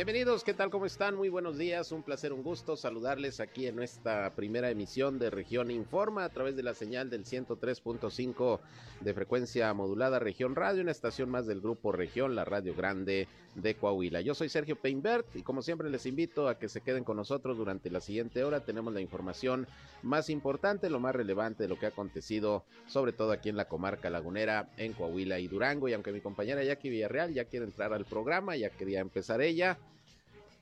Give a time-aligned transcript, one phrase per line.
[0.00, 0.70] Bienvenidos, ¿qué tal?
[0.70, 1.14] ¿Cómo están?
[1.14, 5.70] Muy buenos días, un placer, un gusto saludarles aquí en nuestra primera emisión de Región
[5.70, 8.60] Informa a través de la señal del 103.5
[9.02, 13.74] de frecuencia modulada Región Radio, una estación más del grupo Región, la Radio Grande de
[13.74, 14.22] Coahuila.
[14.22, 17.58] Yo soy Sergio Peinbert y como siempre les invito a que se queden con nosotros
[17.58, 18.64] durante la siguiente hora.
[18.64, 19.66] Tenemos la información
[20.02, 23.68] más importante, lo más relevante de lo que ha acontecido, sobre todo aquí en la
[23.68, 25.88] comarca lagunera, en Coahuila y Durango.
[25.90, 29.78] Y aunque mi compañera Jackie Villarreal ya quiere entrar al programa, ya quería empezar ella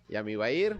[0.09, 0.77] iba a ir.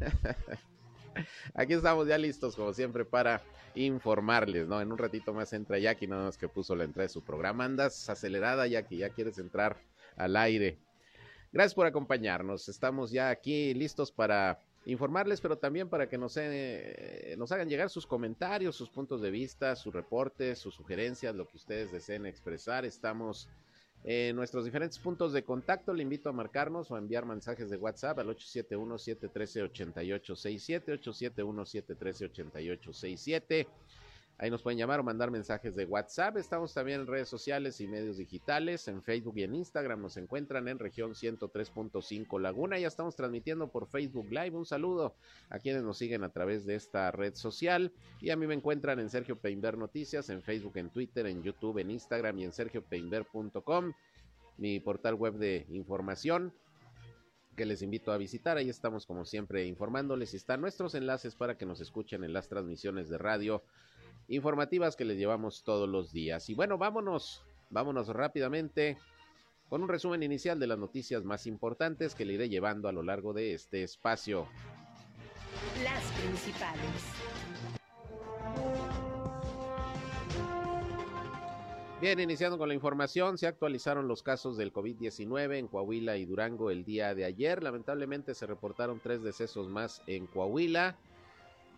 [1.54, 3.42] Aquí estamos ya listos, como siempre, para
[3.74, 4.80] informarles, ¿no?
[4.80, 7.64] En un ratito más entra Jackie, nada más que puso la entrada de su programa.
[7.64, 9.76] Andas acelerada, Jackie, ya quieres entrar
[10.16, 10.78] al aire.
[11.52, 12.68] Gracias por acompañarnos.
[12.68, 17.90] Estamos ya aquí listos para informarles, pero también para que nos, eh, nos hagan llegar
[17.90, 22.84] sus comentarios, sus puntos de vista, sus reportes, sus sugerencias, lo que ustedes deseen expresar.
[22.84, 23.48] Estamos
[24.04, 25.92] en nuestros diferentes puntos de contacto.
[25.92, 33.66] Le invito a marcarnos o a enviar mensajes de WhatsApp al 871-713-8867, 871-713-8867.
[34.40, 36.36] Ahí nos pueden llamar o mandar mensajes de WhatsApp.
[36.36, 38.86] Estamos también en redes sociales y medios digitales.
[38.86, 42.78] En Facebook y en Instagram nos encuentran en región 103.5 Laguna.
[42.78, 44.56] Ya estamos transmitiendo por Facebook Live.
[44.56, 45.16] Un saludo
[45.50, 47.92] a quienes nos siguen a través de esta red social.
[48.20, 51.78] Y a mí me encuentran en Sergio Peinber Noticias, en Facebook, en Twitter, en YouTube,
[51.78, 53.92] en Instagram y en sergiopeinber.com,
[54.56, 56.54] mi portal web de información
[57.56, 58.56] que les invito a visitar.
[58.56, 62.48] Ahí estamos como siempre informándoles y están nuestros enlaces para que nos escuchen en las
[62.48, 63.64] transmisiones de radio
[64.28, 66.48] informativas que les llevamos todos los días.
[66.50, 68.98] Y bueno, vámonos, vámonos rápidamente
[69.68, 73.02] con un resumen inicial de las noticias más importantes que le iré llevando a lo
[73.02, 74.48] largo de este espacio.
[75.82, 77.28] Las principales.
[82.00, 86.70] Bien, iniciando con la información, se actualizaron los casos del COVID-19 en Coahuila y Durango
[86.70, 87.60] el día de ayer.
[87.60, 90.96] Lamentablemente se reportaron tres decesos más en Coahuila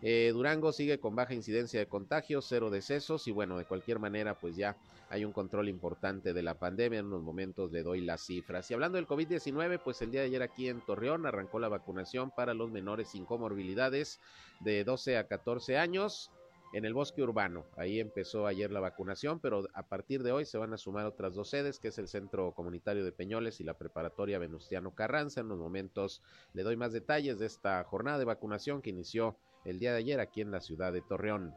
[0.01, 4.33] eh, Durango sigue con baja incidencia de contagios, cero decesos y bueno, de cualquier manera
[4.33, 4.75] pues ya
[5.09, 6.99] hay un control importante de la pandemia.
[6.99, 8.71] En unos momentos le doy las cifras.
[8.71, 12.31] Y hablando del COVID-19, pues el día de ayer aquí en Torreón arrancó la vacunación
[12.31, 14.19] para los menores sin comorbilidades
[14.61, 16.31] de 12 a 14 años
[16.73, 17.65] en el bosque urbano.
[17.75, 21.35] Ahí empezó ayer la vacunación, pero a partir de hoy se van a sumar otras
[21.35, 25.41] dos sedes, que es el Centro Comunitario de Peñoles y la Preparatoria Venustiano Carranza.
[25.41, 26.21] En unos momentos
[26.53, 29.35] le doy más detalles de esta jornada de vacunación que inició
[29.65, 31.53] el día de ayer aquí en la ciudad de Torreón.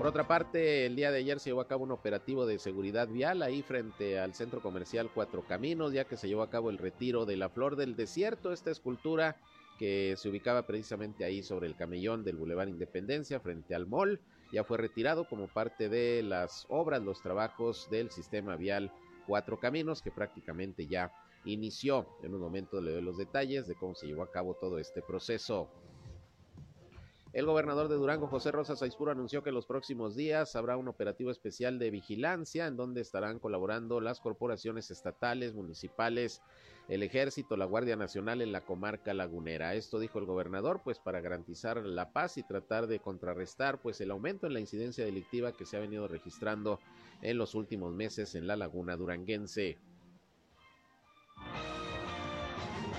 [0.00, 3.06] Por otra parte, el día de ayer se llevó a cabo un operativo de seguridad
[3.06, 6.78] vial ahí frente al centro comercial Cuatro Caminos, ya que se llevó a cabo el
[6.78, 9.36] retiro de la Flor del Desierto, esta escultura
[9.78, 14.20] que se ubicaba precisamente ahí sobre el camellón del Boulevard Independencia frente al mall,
[14.52, 18.90] ya fue retirado como parte de las obras, los trabajos del sistema vial
[19.26, 21.12] Cuatro Caminos, que prácticamente ya
[21.44, 22.06] inició.
[22.22, 25.02] En un momento le doy los detalles de cómo se llevó a cabo todo este
[25.02, 25.68] proceso.
[27.32, 30.88] El gobernador de Durango, José Rosa Saizpuro, anunció que en los próximos días habrá un
[30.88, 36.42] operativo especial de vigilancia en donde estarán colaborando las corporaciones estatales, municipales,
[36.88, 39.76] el ejército, la Guardia Nacional en la comarca lagunera.
[39.76, 44.10] Esto dijo el gobernador, pues para garantizar la paz y tratar de contrarrestar pues el
[44.10, 46.80] aumento en la incidencia delictiva que se ha venido registrando
[47.22, 49.78] en los últimos meses en la laguna duranguense.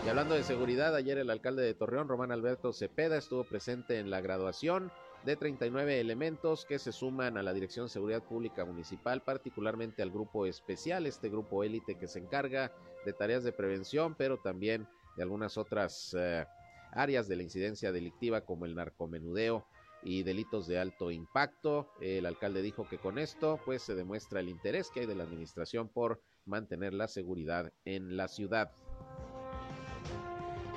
[0.03, 4.09] Y hablando de seguridad, ayer el alcalde de Torreón, Román Alberto Cepeda, estuvo presente en
[4.09, 4.91] la graduación
[5.25, 10.09] de 39 elementos que se suman a la Dirección de Seguridad Pública Municipal, particularmente al
[10.09, 12.71] grupo especial, este grupo élite que se encarga
[13.05, 16.47] de tareas de prevención, pero también de algunas otras eh,
[16.93, 19.67] áreas de la incidencia delictiva como el narcomenudeo
[20.03, 21.91] y delitos de alto impacto.
[22.01, 25.23] El alcalde dijo que con esto pues se demuestra el interés que hay de la
[25.23, 28.71] administración por mantener la seguridad en la ciudad.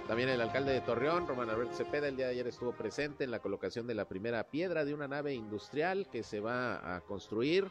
[0.06, 3.31] También el alcalde de Torreón, Román Alberto Cepeda, el día de ayer estuvo presente en
[3.31, 7.70] la colocación de la primera piedra de una nave industrial que se va a construir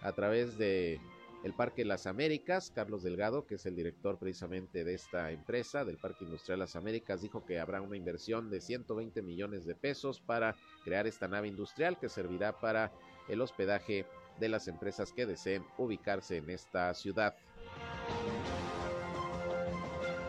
[0.00, 1.00] a través de
[1.42, 2.70] el Parque Las Américas.
[2.70, 7.20] Carlos Delgado, que es el director precisamente de esta empresa, del Parque Industrial Las Américas,
[7.20, 10.54] dijo que habrá una inversión de 120 millones de pesos para
[10.84, 12.92] crear esta nave industrial que servirá para
[13.28, 14.06] el hospedaje
[14.38, 17.34] de las empresas que deseen ubicarse en esta ciudad.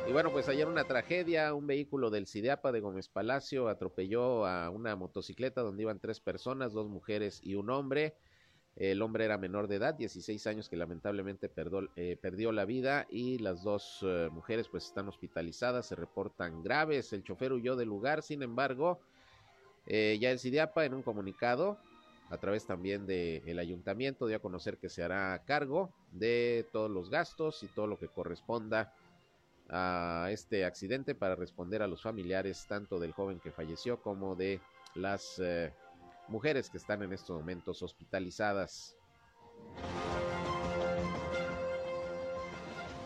[0.08, 4.70] Y bueno, pues ayer una tragedia, un vehículo del Cideapa de Gómez Palacio atropelló a
[4.70, 8.14] una motocicleta donde iban tres personas, dos mujeres y un hombre.
[8.76, 11.50] El hombre era menor de edad, 16 años, que lamentablemente
[11.96, 17.14] eh, perdió la vida y las dos eh, mujeres pues están hospitalizadas, se reportan graves.
[17.14, 19.00] El chofer huyó del lugar, sin embargo,
[19.86, 21.78] eh, ya el CIDIAPA en un comunicado,
[22.30, 27.10] a través también del ayuntamiento, dio a conocer que se hará cargo de todos los
[27.10, 28.94] gastos y todo lo que corresponda
[29.70, 34.60] a este accidente para responder a los familiares tanto del joven que falleció como de
[34.96, 35.42] las
[36.28, 38.96] mujeres que están en estos momentos hospitalizadas.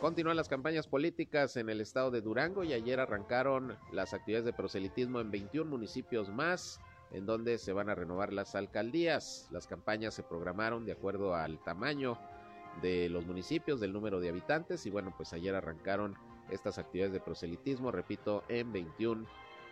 [0.01, 4.53] Continúan las campañas políticas en el estado de Durango y ayer arrancaron las actividades de
[4.53, 6.79] proselitismo en 21 municipios más,
[7.11, 9.47] en donde se van a renovar las alcaldías.
[9.51, 12.17] Las campañas se programaron de acuerdo al tamaño
[12.81, 16.15] de los municipios, del número de habitantes y bueno, pues ayer arrancaron
[16.51, 19.25] estas actividades de proselitismo, repito, en 21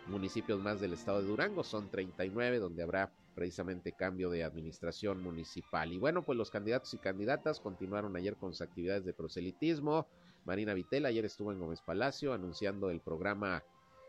[0.08, 5.92] municipios más del estado de Durango, son 39 donde habrá precisamente cambio de administración municipal.
[5.92, 10.06] Y bueno, pues los candidatos y candidatas continuaron ayer con sus actividades de proselitismo.
[10.44, 13.62] Marina Vitela ayer estuvo en Gómez Palacio anunciando el programa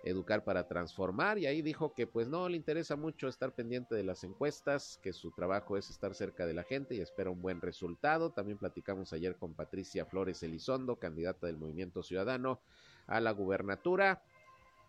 [0.03, 4.03] Educar para Transformar y ahí dijo que pues no le interesa mucho estar pendiente de
[4.03, 7.61] las encuestas, que su trabajo es estar cerca de la gente y espera un buen
[7.61, 8.31] resultado.
[8.31, 12.61] También platicamos ayer con Patricia Flores Elizondo, candidata del Movimiento Ciudadano
[13.07, 14.21] a la gubernatura.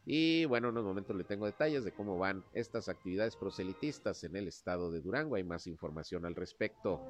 [0.05, 4.37] Y bueno, en unos momentos le tengo detalles de cómo van estas actividades proselitistas en
[4.37, 5.35] el estado de Durango.
[5.35, 7.01] Hay más información al respecto.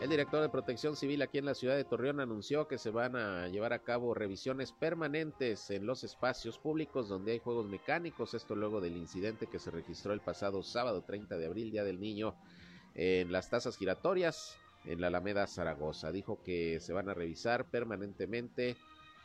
[0.00, 3.16] El director de Protección Civil aquí en la ciudad de Torreón anunció que se van
[3.16, 8.32] a llevar a cabo revisiones permanentes en los espacios públicos donde hay juegos mecánicos.
[8.32, 11.98] Esto luego del incidente que se registró el pasado sábado 30 de abril, Día del
[11.98, 12.36] Niño,
[12.94, 16.12] en las tasas giratorias en la Alameda Zaragoza.
[16.12, 18.76] Dijo que se van a revisar permanentemente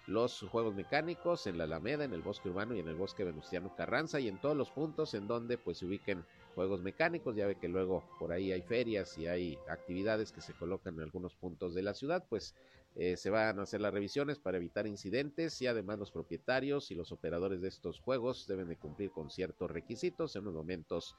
[0.07, 3.75] los juegos mecánicos en la Alameda, en el bosque urbano y en el bosque Venustiano
[3.75, 7.35] Carranza y en todos los puntos en donde pues se ubiquen juegos mecánicos.
[7.35, 11.01] Ya ve que luego por ahí hay ferias y hay actividades que se colocan en
[11.01, 12.55] algunos puntos de la ciudad, pues
[12.95, 16.95] eh, se van a hacer las revisiones para evitar incidentes y además los propietarios y
[16.95, 20.35] los operadores de estos juegos deben de cumplir con ciertos requisitos.
[20.35, 21.15] En unos momentos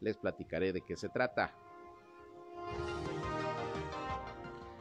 [0.00, 1.54] les platicaré de qué se trata.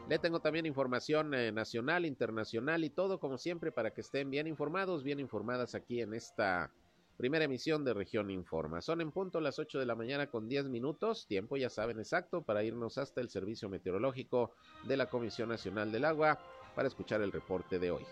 [0.07, 4.47] Le tengo también información eh, nacional, internacional y todo como siempre para que estén bien
[4.47, 6.71] informados, bien informadas aquí en esta
[7.17, 8.79] primera emisión de Región Informa.
[8.81, 12.43] Son en punto las 8 de la mañana con 10 minutos, tiempo ya saben exacto
[12.43, 14.51] para irnos hasta el Servicio Meteorológico
[14.87, 16.39] de la Comisión Nacional del Agua
[16.75, 18.03] para escuchar el reporte de hoy.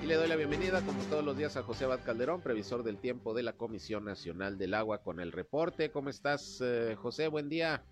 [0.00, 2.98] Y le doy la bienvenida, como todos los días, a José Abad Calderón, previsor del
[2.98, 5.90] tiempo de la Comisión Nacional del Agua, con el reporte.
[5.90, 7.26] ¿Cómo estás, eh, José?
[7.26, 7.82] Buen día.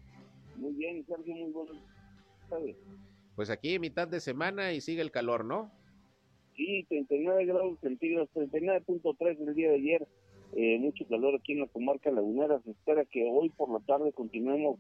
[0.57, 1.73] Muy bien, Sergio, muy bueno.
[3.43, 5.73] Pues aquí, mitad de semana y sigue el calor, ¿no?
[6.55, 10.07] Sí, 39 grados centígrados, 39.3 el día de ayer.
[10.55, 12.61] Eh, mucho calor aquí en la comarca lagunera.
[12.61, 14.79] Se espera que hoy por la tarde continuemos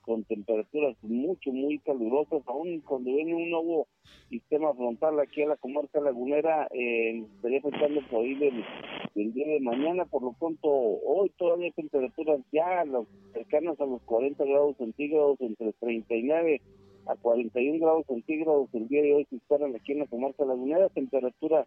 [0.00, 3.88] con temperaturas mucho, muy calurosas, aún cuando viene un nuevo
[4.30, 9.60] sistema frontal aquí a la comarca lagunera, eh, estaría pensando por ahí del, día de
[9.60, 12.86] mañana, por lo pronto hoy todavía temperaturas ya
[13.34, 16.62] cercanas a los 40 grados centígrados, entre 39
[17.08, 20.88] a 41 grados centígrados el día de hoy se esperan aquí en la comarca lagunera,
[20.90, 21.66] temperatura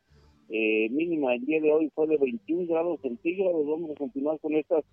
[0.49, 4.53] eh, mínima el día de hoy fue de 21 grados centígrados, vamos a continuar con
[4.53, 4.83] estas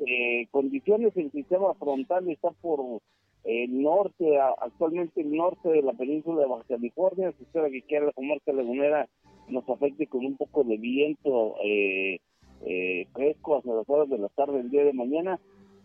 [0.00, 3.00] eh, condiciones, el sistema frontal está por
[3.44, 8.06] el norte, actualmente el norte de la península de Baja California, se espera que quede
[8.06, 9.08] la comarca lagunera
[9.48, 12.18] nos afecte con un poco de viento eh,
[12.64, 15.38] eh, fresco hacia las horas de la tarde el día de mañana,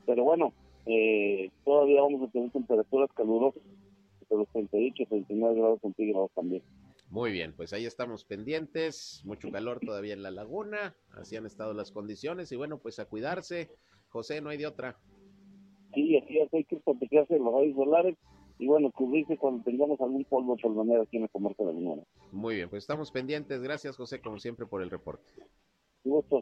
[0.06, 0.54] pero bueno,
[0.86, 3.62] eh, todavía vamos a tener temperaturas calurosas
[4.38, 6.64] los 38 39 grados centígrados también.
[7.10, 11.74] Muy bien, pues ahí estamos pendientes, mucho calor todavía en la laguna, así han estado
[11.74, 13.72] las condiciones y bueno, pues a cuidarse,
[14.10, 15.00] José, no hay de otra.
[15.96, 18.16] Sí, así es, hay que protegerse de los rayos solares
[18.60, 21.96] y bueno, cubrirse cuando tengamos algún polvo por manera aquí en la comarca de la
[22.32, 23.64] Muy bien, pues estamos pendientes.
[23.64, 25.32] Gracias, José, como siempre, por el reporte.
[26.04, 26.42] Gusto.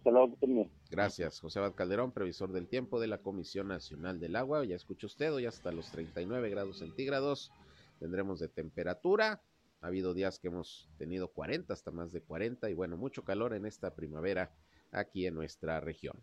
[0.91, 4.63] Gracias, José Abad Calderón, previsor del tiempo de la Comisión Nacional del Agua.
[4.65, 7.51] Ya escucha usted, hoy hasta los 39 grados centígrados
[7.99, 9.41] tendremos de temperatura.
[9.81, 13.53] Ha habido días que hemos tenido 40, hasta más de 40, y bueno, mucho calor
[13.53, 14.51] en esta primavera
[14.91, 16.17] aquí en nuestra región.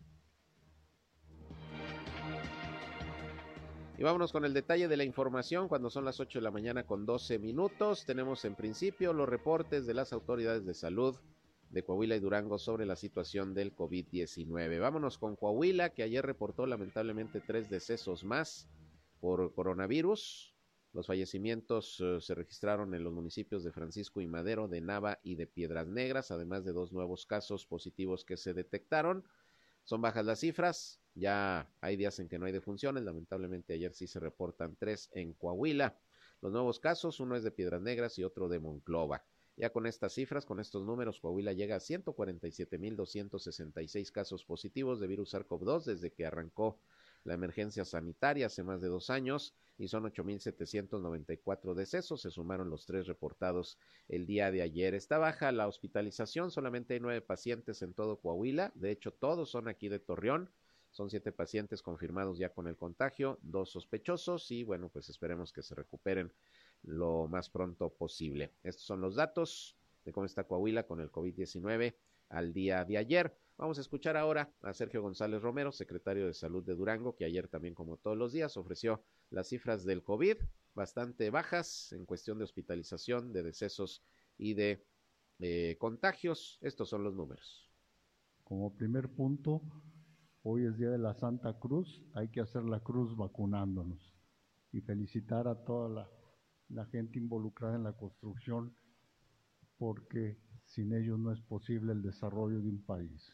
[3.97, 6.85] Y vámonos con el detalle de la información cuando son las 8 de la mañana
[6.85, 8.05] con 12 minutos.
[8.05, 11.15] Tenemos en principio los reportes de las autoridades de salud
[11.69, 14.79] de Coahuila y Durango sobre la situación del COVID-19.
[14.81, 18.67] Vámonos con Coahuila, que ayer reportó lamentablemente tres decesos más
[19.21, 20.54] por coronavirus.
[20.95, 25.35] Los fallecimientos eh, se registraron en los municipios de Francisco y Madero, de Nava y
[25.35, 29.25] de Piedras Negras, además de dos nuevos casos positivos que se detectaron.
[29.83, 34.07] Son bajas las cifras, ya hay días en que no hay defunciones, lamentablemente ayer sí
[34.07, 35.99] se reportan tres en Coahuila.
[36.41, 39.25] Los nuevos casos, uno es de Piedras Negras y otro de Monclova.
[39.57, 45.33] Ya con estas cifras, con estos números, Coahuila llega a 147.266 casos positivos de virus
[45.33, 46.79] SARS-CoV-2 desde que arrancó
[47.25, 52.21] la emergencia sanitaria hace más de dos años y son 8.794 decesos.
[52.21, 53.77] Se sumaron los tres reportados
[54.07, 54.93] el día de ayer.
[54.93, 58.71] Está baja la hospitalización, solamente hay nueve pacientes en todo Coahuila.
[58.75, 60.49] De hecho, todos son aquí de Torreón.
[60.91, 65.61] Son siete pacientes confirmados ya con el contagio, dos sospechosos y bueno, pues esperemos que
[65.61, 66.31] se recuperen
[66.83, 68.53] lo más pronto posible.
[68.63, 71.95] Estos son los datos de cómo está Coahuila con el COVID-19
[72.29, 73.35] al día de ayer.
[73.57, 77.47] Vamos a escuchar ahora a Sergio González Romero, secretario de Salud de Durango, que ayer
[77.47, 80.35] también, como todos los días, ofreció las cifras del COVID
[80.73, 84.03] bastante bajas en cuestión de hospitalización, de decesos
[84.37, 84.85] y de
[85.39, 86.59] eh, contagios.
[86.61, 87.71] Estos son los números.
[88.43, 89.61] Como primer punto,
[90.43, 94.13] hoy es Día de la Santa Cruz, hay que hacer la cruz vacunándonos
[94.73, 96.11] y felicitar a toda la,
[96.67, 98.75] la gente involucrada en la construcción
[99.77, 103.33] porque sin ellos no es posible el desarrollo de un país.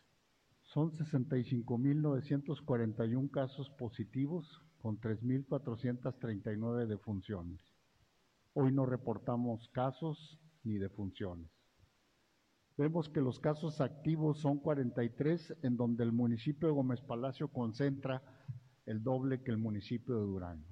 [0.74, 7.60] Son 65.941 casos positivos con 3.439 defunciones.
[8.54, 11.52] Hoy no reportamos casos ni defunciones.
[12.78, 18.24] Vemos que los casos activos son 43, en donde el municipio de Gómez Palacio concentra
[18.86, 20.72] el doble que el municipio de Durango.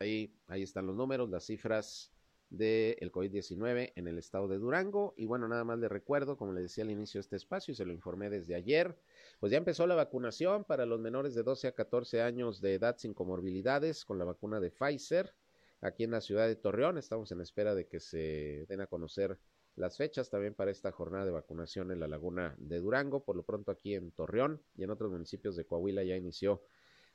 [0.00, 2.13] Ahí, ahí están los números, las cifras
[2.56, 5.14] del COVID-19 en el estado de Durango.
[5.16, 7.74] Y bueno, nada más le recuerdo, como le decía al inicio de este espacio y
[7.74, 8.96] se lo informé desde ayer,
[9.40, 12.96] pues ya empezó la vacunación para los menores de 12 a 14 años de edad
[12.98, 15.34] sin comorbilidades con la vacuna de Pfizer.
[15.80, 19.38] Aquí en la ciudad de Torreón estamos en espera de que se den a conocer
[19.76, 23.24] las fechas también para esta jornada de vacunación en la laguna de Durango.
[23.24, 26.62] Por lo pronto aquí en Torreón y en otros municipios de Coahuila ya inició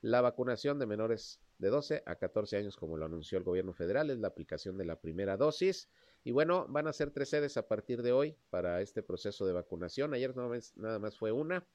[0.02, 4.10] la vacunación de menores de 12 a 14 años, como lo anunció el gobierno federal,
[4.10, 5.90] es la aplicación de la primera dosis.
[6.24, 9.54] Y bueno, van a ser tres sedes a partir de hoy para este proceso de
[9.54, 10.14] vacunación.
[10.14, 11.68] Ayer nada más, fue una.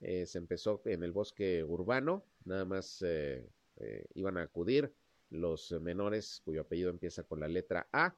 [0.00, 4.92] Eh, se empezó en el bosque urbano, nada más eh, eh, iban a acudir
[5.30, 8.16] los menores cuyo apellido empieza con la letra A,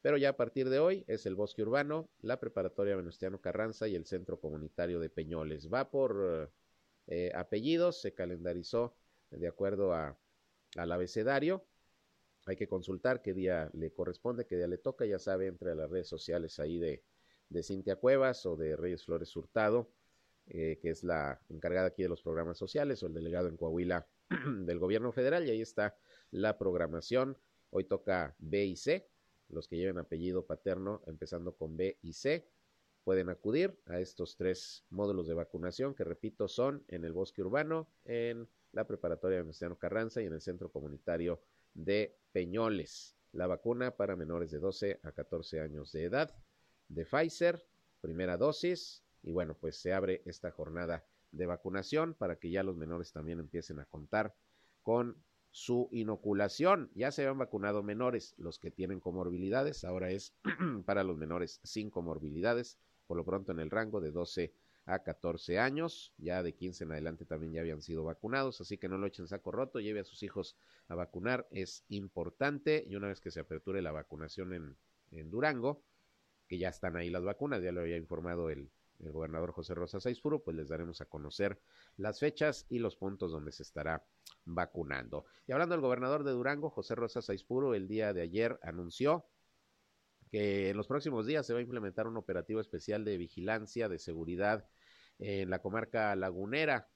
[0.00, 3.96] pero ya a partir de hoy es el bosque urbano, la preparatoria Venustiano Carranza y
[3.96, 5.68] el centro comunitario de Peñoles.
[5.72, 6.52] Va por
[7.34, 8.94] apellidos, se calendarizó
[9.38, 10.18] de acuerdo a,
[10.76, 11.64] al abecedario.
[12.46, 15.06] Hay que consultar qué día le corresponde, qué día le toca.
[15.06, 17.02] Ya sabe, entre las redes sociales ahí de,
[17.48, 19.90] de Cintia Cuevas o de Reyes Flores Hurtado,
[20.46, 24.06] eh, que es la encargada aquí de los programas sociales, o el delegado en Coahuila
[24.46, 25.46] del gobierno federal.
[25.46, 25.96] Y ahí está
[26.30, 27.38] la programación.
[27.70, 29.08] Hoy toca B y C,
[29.48, 32.46] los que lleven apellido paterno, empezando con B y C
[33.04, 37.86] pueden acudir a estos tres módulos de vacunación que repito son en el bosque urbano,
[38.04, 41.40] en la preparatoria de Mestiano Carranza y en el centro comunitario
[41.72, 43.16] de Peñoles.
[43.32, 46.34] La vacuna para menores de 12 a 14 años de edad
[46.88, 47.64] de Pfizer,
[48.00, 52.76] primera dosis, y bueno, pues se abre esta jornada de vacunación para que ya los
[52.76, 54.34] menores también empiecen a contar
[54.82, 55.16] con
[55.50, 56.90] su inoculación.
[56.94, 60.34] Ya se han vacunado menores, los que tienen comorbilidades, ahora es
[60.84, 64.52] para los menores sin comorbilidades, por lo pronto en el rango de 12
[64.86, 68.88] a 14 años, ya de 15 en adelante también ya habían sido vacunados, así que
[68.88, 70.56] no lo echen saco roto, lleve a sus hijos
[70.88, 75.80] a vacunar, es importante y una vez que se aperture la vacunación en, Durango,
[76.48, 80.00] que ya están ahí las vacunas, ya lo había informado el, el gobernador José Rosa
[80.00, 81.60] Saizpuro, pues les daremos a conocer
[81.96, 84.04] las fechas y los puntos donde se estará
[84.44, 85.24] vacunando.
[85.46, 89.24] Y hablando del gobernador de Durango, José Rosa Saizpuro, el día de ayer anunció
[90.34, 94.00] que en los próximos días se va a implementar un operativo especial de vigilancia, de
[94.00, 94.66] seguridad
[95.20, 96.88] en la comarca lagunera,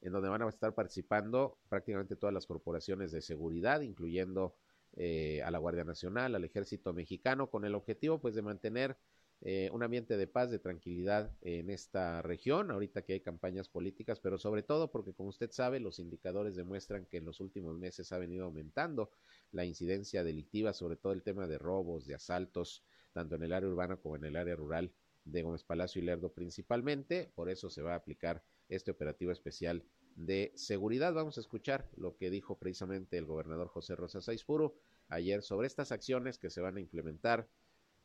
[0.00, 4.56] en donde van a estar participando prácticamente todas las corporaciones de seguridad, incluyendo
[4.94, 8.96] eh, a la Guardia Nacional, al Ejército Mexicano, con el objetivo pues de mantener
[9.42, 14.18] eh, un ambiente de paz, de tranquilidad en esta región, ahorita que hay campañas políticas,
[14.18, 18.12] pero sobre todo porque, como usted sabe, los indicadores demuestran que en los últimos meses
[18.12, 19.10] ha venido aumentando
[19.52, 23.68] la incidencia delictiva, sobre todo el tema de robos, de asaltos, tanto en el área
[23.68, 24.92] urbana como en el área rural
[25.24, 27.30] de Gómez Palacio y Lerdo principalmente.
[27.34, 31.12] Por eso se va a aplicar este operativo especial de seguridad.
[31.12, 34.74] Vamos a escuchar lo que dijo precisamente el gobernador José Rosa Saizpuro
[35.08, 37.48] ayer sobre estas acciones que se van a implementar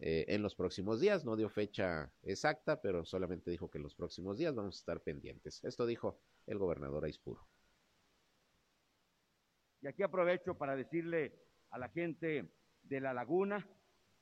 [0.03, 1.23] eh, en los próximos días.
[1.25, 5.01] No dio fecha exacta, pero solamente dijo que en los próximos días vamos a estar
[5.01, 5.63] pendientes.
[5.63, 7.47] Esto dijo el gobernador Aispuro.
[9.79, 11.39] Y aquí aprovecho para decirle
[11.69, 13.69] a la gente de la laguna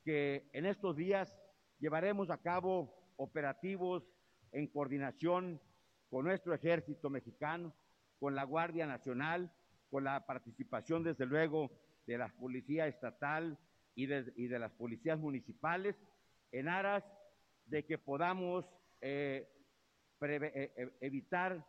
[0.04, 1.34] que en estos días
[1.78, 4.04] llevaremos a cabo operativos
[4.52, 5.62] en coordinación
[6.10, 7.74] con nuestro ejército mexicano,
[8.18, 9.50] con la Guardia Nacional,
[9.90, 11.70] con la participación desde luego
[12.06, 13.58] de la Policía Estatal
[13.94, 15.96] y de, las policías municipales,
[16.52, 17.04] en aras
[17.66, 18.64] de que podamos
[19.00, 19.48] eh,
[20.18, 21.64] preve, eh, evitar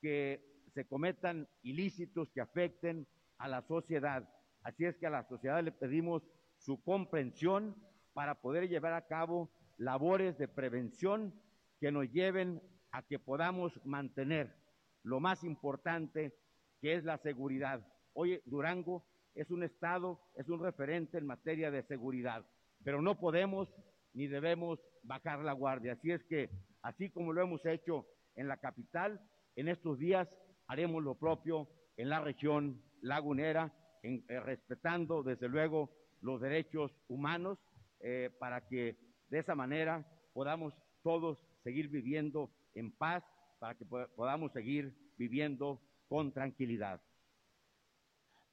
[0.00, 3.06] que se cometan ilícitos que afecten
[3.38, 4.28] a la sociedad.
[4.62, 6.22] Así es que a la sociedad le pedimos
[6.58, 7.76] su comprensión
[8.12, 11.34] para poder llevar a cabo labores de prevención
[11.80, 14.54] que nos lleven a que podamos mantener
[15.02, 16.34] lo más importante
[16.80, 17.86] que es la seguridad.
[18.14, 19.04] Hoy Durango
[19.34, 22.46] es un estado, es un referente en materia de seguridad,
[22.84, 23.68] pero no podemos
[24.12, 25.94] ni debemos bajar la guardia.
[25.94, 26.50] Así es que,
[26.82, 29.20] así como lo hemos hecho en la capital,
[29.56, 30.28] en estos días
[30.68, 33.72] haremos lo propio en la región lagunera,
[34.02, 37.58] eh, respetando desde luego los derechos humanos
[38.00, 38.96] eh, para que
[39.28, 43.24] de esa manera podamos todos seguir viviendo en paz,
[43.58, 47.00] para que podamos seguir viviendo con tranquilidad.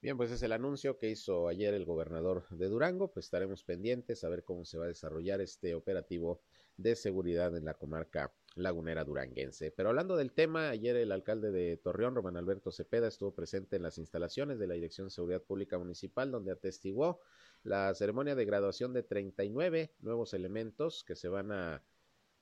[0.02, 4.24] Bien, pues es el anuncio que hizo ayer el gobernador de Durango, pues estaremos pendientes
[4.24, 6.42] a ver cómo se va a desarrollar este operativo
[6.76, 9.70] de seguridad en la comarca lagunera duranguense.
[9.70, 13.84] Pero hablando del tema, ayer el alcalde de Torreón, Román Alberto Cepeda, estuvo presente en
[13.84, 17.20] las instalaciones de la Dirección de Seguridad Pública Municipal, donde atestiguó
[17.62, 21.84] la ceremonia de graduación de 39 nuevos elementos que se van a,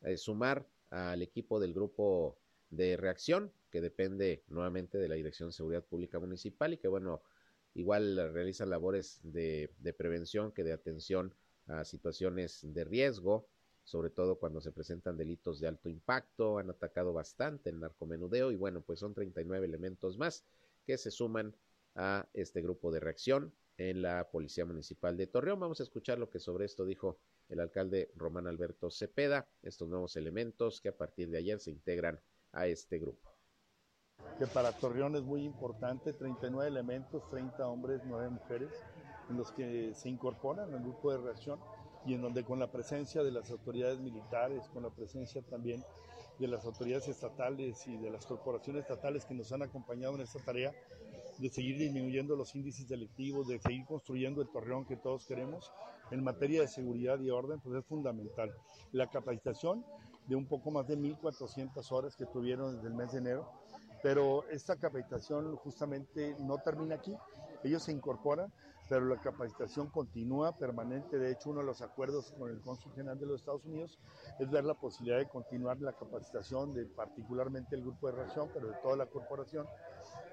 [0.03, 2.39] a sumar al equipo del grupo
[2.69, 7.21] de reacción, que depende nuevamente de la Dirección de Seguridad Pública Municipal y que bueno,
[7.79, 11.33] igual realizan labores de, prevención que de atención
[11.67, 13.47] a situaciones de riesgo,
[13.83, 18.55] sobre todo cuando se presentan delitos de alto impacto, han atacado bastante el narcomenudeo y
[18.55, 20.43] bueno, pues son 39 elementos más
[20.85, 21.55] que se suman
[21.95, 25.59] a este grupo de reacción en la Policía Municipal de Torreón.
[25.59, 27.17] Vamos a escuchar lo que sobre esto dijo
[27.47, 32.19] el alcalde Román Alberto Cepeda, estos nuevos elementos que a partir de ayer se integran
[32.51, 33.28] a este grupo
[34.37, 38.71] que para Torreón es muy importante, 39 elementos, 30 hombres, 9 mujeres,
[39.29, 41.59] en los que se incorporan al grupo de reacción
[42.05, 45.83] y en donde con la presencia de las autoridades militares, con la presencia también
[46.39, 50.39] de las autoridades estatales y de las corporaciones estatales que nos han acompañado en esta
[50.39, 50.73] tarea,
[51.37, 55.71] de seguir disminuyendo los índices delictivos, de seguir construyendo el Torreón que todos queremos,
[56.11, 58.53] en materia de seguridad y orden, pues es fundamental.
[58.91, 59.85] La capacitación
[60.27, 63.49] de un poco más de 1.400 horas que tuvieron desde el mes de enero,
[64.01, 67.15] pero esta capacitación justamente no termina aquí.
[67.63, 68.51] Ellos se incorporan,
[68.87, 71.19] pero la capacitación continúa permanente.
[71.19, 73.99] De hecho, uno de los acuerdos con el Cónsul General de los Estados Unidos
[74.39, 78.67] es ver la posibilidad de continuar la capacitación de particularmente el grupo de reacción, pero
[78.67, 79.67] de toda la corporación,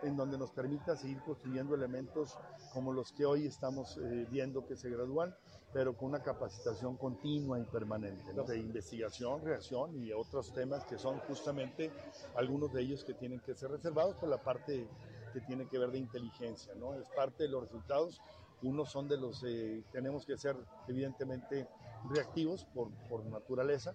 [0.02, 2.38] en donde nos permita seguir construyendo elementos
[2.72, 5.34] como los que hoy estamos eh, viendo que se gradúan,
[5.76, 8.44] pero con una capacitación continua y permanente, ¿no?
[8.44, 11.92] de investigación, reacción y otros temas que son justamente
[12.34, 14.88] algunos de ellos que tienen que ser reservados por la parte
[15.34, 16.94] que tiene que ver de inteligencia, ¿no?
[16.94, 18.22] Es parte de los resultados.
[18.62, 20.56] Unos son de los que eh, tenemos que ser
[20.88, 21.68] evidentemente
[22.08, 23.94] reactivos por, por naturaleza,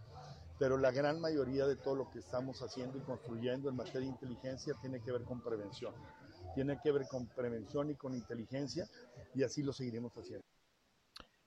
[0.60, 4.13] pero la gran mayoría de todo lo que estamos haciendo y construyendo en materia de
[4.13, 5.96] inteligencia tiene que ver con prevención.
[6.54, 8.88] Tiene que ver con prevención y con inteligencia
[9.34, 10.46] y así lo seguiremos haciendo.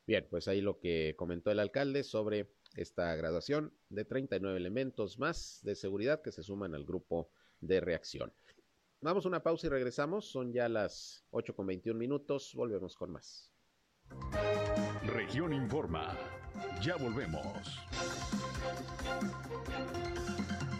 [0.07, 5.61] Bien, pues ahí lo que comentó el alcalde sobre esta graduación de 39 elementos más
[5.63, 8.33] de seguridad que se suman al grupo de reacción.
[9.01, 10.31] Vamos a una pausa y regresamos.
[10.31, 12.53] Son ya las 8 con 21 minutos.
[12.55, 13.53] Volvemos con más.
[15.07, 16.17] Región Informa.
[16.83, 17.81] Ya volvemos.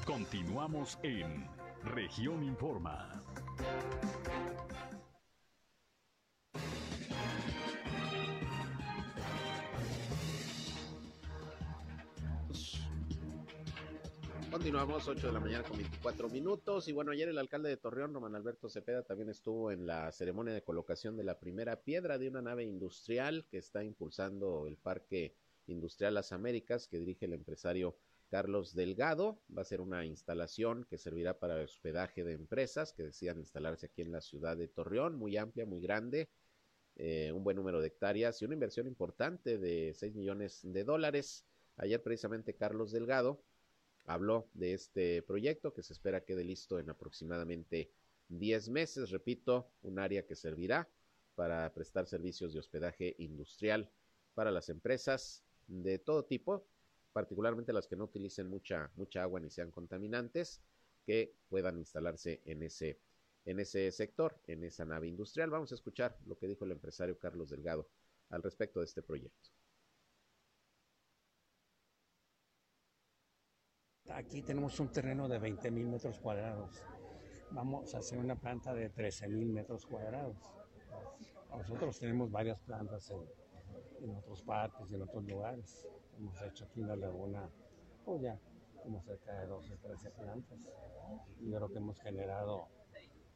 [0.07, 1.47] Continuamos en
[1.83, 3.23] Región Informa.
[14.55, 16.87] Continuamos, 8 de la mañana con 24 minutos.
[16.87, 20.55] Y bueno, ayer el alcalde de Torreón, Román Alberto Cepeda, también estuvo en la ceremonia
[20.55, 25.35] de colocación de la primera piedra de una nave industrial que está impulsando el Parque
[25.67, 27.97] Industrial Las Américas, que dirige el empresario
[28.31, 29.41] Carlos Delgado.
[29.51, 34.03] Va a ser una instalación que servirá para hospedaje de empresas que decidan instalarse aquí
[34.03, 36.29] en la ciudad de Torreón, muy amplia, muy grande,
[36.95, 41.45] eh, un buen número de hectáreas y una inversión importante de 6 millones de dólares.
[41.77, 43.43] Ayer precisamente Carlos Delgado
[44.05, 47.91] habló de este proyecto que se espera quede listo en aproximadamente
[48.29, 49.11] 10 meses.
[49.11, 50.89] Repito, un área que servirá
[51.35, 53.91] para prestar servicios de hospedaje industrial
[54.35, 56.67] para las empresas de todo tipo,
[57.13, 60.61] particularmente las que no utilicen mucha, mucha agua ni sean contaminantes,
[61.07, 62.99] que puedan instalarse en ese
[63.47, 65.51] en ese sector, en esa nave industrial.
[65.51, 67.87] Vamos a escuchar lo que dijo el empresario Carlos Delgado
[68.31, 69.51] al respecto de este proyecto.
[74.15, 76.81] Aquí tenemos un terreno de 20 mil metros cuadrados.
[77.51, 80.37] Vamos a hacer una planta de 13 mil metros cuadrados.
[81.51, 83.21] Nosotros tenemos varias plantas en,
[84.05, 85.85] en otros parques en otros lugares.
[86.17, 87.51] Hemos hecho aquí en la laguna,
[88.05, 88.39] pues ya,
[88.85, 90.59] como cerca de 12, 13 plantas.
[91.41, 92.69] Y yo creo que hemos generado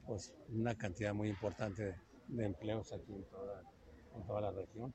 [0.06, 1.94] pues una cantidad muy importante de,
[2.28, 3.64] de empleos aquí en toda,
[4.14, 4.94] en toda la región.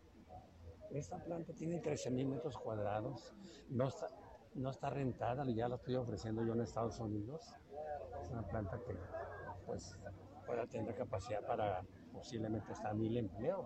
[0.92, 3.34] Esta planta tiene 13 mil metros cuadrados,
[3.70, 4.08] no está,
[4.56, 7.54] no está rentada, ya la estoy ofreciendo yo en Estados Unidos.
[8.22, 8.96] Es una planta que
[9.66, 9.98] pues
[10.46, 13.66] pueda tener capacidad para posiblemente hasta mil empleos,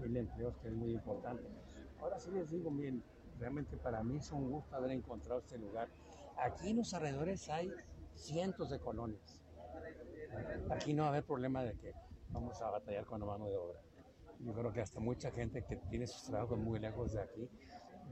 [0.00, 1.44] mil empleos que es muy importante.
[2.00, 3.02] Ahora sí les digo, bien,
[3.38, 5.88] realmente para mí es un gusto haber encontrado este lugar.
[6.36, 7.72] Aquí en los alrededores hay
[8.14, 9.40] cientos de colonias.
[10.70, 11.92] Aquí no va a haber problema de que
[12.28, 13.80] vamos a batallar con la mano de obra.
[14.40, 17.48] Yo creo que hasta mucha gente que tiene sus trabajos muy lejos de aquí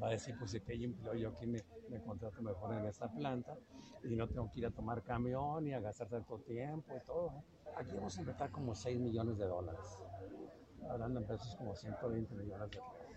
[0.00, 3.10] va a decir, pues que hay empleo, yo aquí me, me contrato mejor en esta
[3.12, 3.56] planta
[4.04, 7.44] y no tengo que ir a tomar camión y a gastar tanto tiempo y todo.
[7.76, 9.84] Aquí vamos a invertir como 6 millones de dólares,
[10.88, 13.12] hablando en pesos como 120 millones de dólares.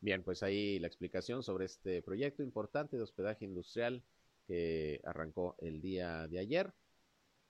[0.00, 4.02] Bien, pues ahí la explicación sobre este proyecto importante de hospedaje industrial
[4.46, 6.74] que arrancó el día de ayer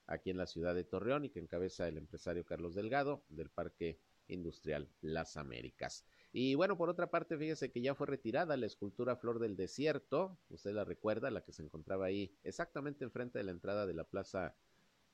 [0.05, 3.99] aquí en la ciudad de Torreón y que encabeza el empresario Carlos Delgado del Parque
[4.27, 6.05] Industrial Las Américas.
[6.35, 10.39] Y bueno, por otra parte, fíjese que ya fue retirada la escultura Flor del Desierto,
[10.49, 14.03] usted la recuerda, la que se encontraba ahí exactamente enfrente de la entrada de la
[14.03, 14.55] Plaza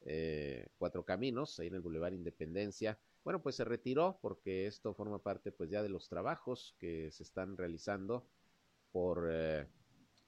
[0.06, 2.98] eh, Cuatro Caminos, ahí en el Boulevard Independencia.
[3.26, 7.24] Bueno, pues se retiró porque esto forma parte pues ya de los trabajos que se
[7.24, 8.26] están realizando
[8.94, 9.68] por eh,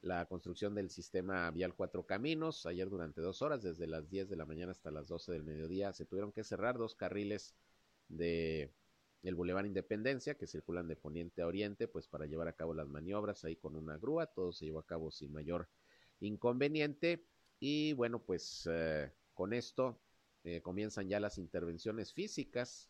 [0.01, 2.65] la construcción del sistema vial Cuatro Caminos.
[2.65, 5.93] Ayer durante dos horas, desde las 10 de la mañana hasta las 12 del mediodía,
[5.93, 7.55] se tuvieron que cerrar dos carriles
[8.09, 8.73] de
[9.23, 12.87] el Boulevard Independencia, que circulan de poniente a oriente, pues para llevar a cabo las
[12.87, 15.69] maniobras ahí con una grúa, todo se llevó a cabo sin mayor
[16.19, 17.25] inconveniente.
[17.59, 19.99] Y bueno, pues eh, con esto
[20.43, 22.89] eh, comienzan ya las intervenciones físicas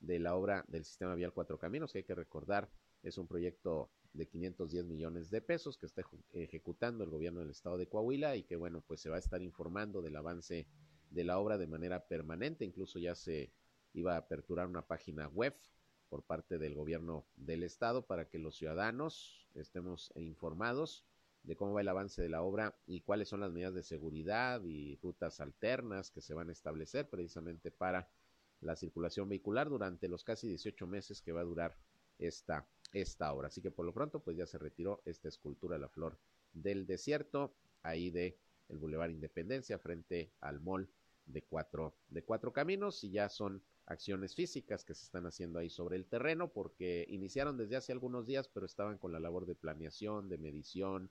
[0.00, 2.70] de la obra del sistema vial Cuatro Caminos, que hay que recordar
[3.02, 7.76] es un proyecto de 510 millones de pesos que está ejecutando el gobierno del estado
[7.76, 10.66] de Coahuila y que bueno, pues se va a estar informando del avance
[11.10, 13.52] de la obra de manera permanente, incluso ya se
[13.96, 15.56] iba a aperturar una página web
[16.08, 21.04] por parte del gobierno del estado para que los ciudadanos estemos informados
[21.42, 24.62] de cómo va el avance de la obra y cuáles son las medidas de seguridad
[24.64, 28.08] y rutas alternas que se van a establecer precisamente para
[28.60, 31.76] la circulación vehicular durante los casi 18 meses que va a durar
[32.18, 33.48] esta, esta obra.
[33.48, 36.18] Así que por lo pronto pues ya se retiró esta escultura la flor
[36.52, 38.36] del desierto ahí de
[38.68, 40.88] el Boulevard Independencia frente al mall
[41.26, 45.70] de cuatro, de cuatro caminos y ya son acciones físicas que se están haciendo ahí
[45.70, 49.54] sobre el terreno porque iniciaron desde hace algunos días pero estaban con la labor de
[49.54, 51.10] planeación, de medición,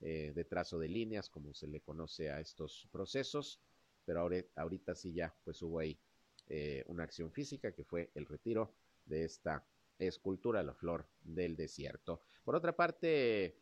[0.00, 3.60] eh, de trazo de líneas como se le conoce a estos procesos
[4.04, 5.98] pero ahora, ahorita sí ya pues hubo ahí
[6.48, 8.74] eh, una acción física que fue el retiro
[9.06, 9.66] de esta
[9.98, 12.22] escultura la flor del desierto.
[12.44, 13.56] Por otra parte,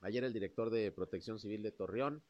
[0.00, 2.22] ayer el director de Protección Civil de Torreón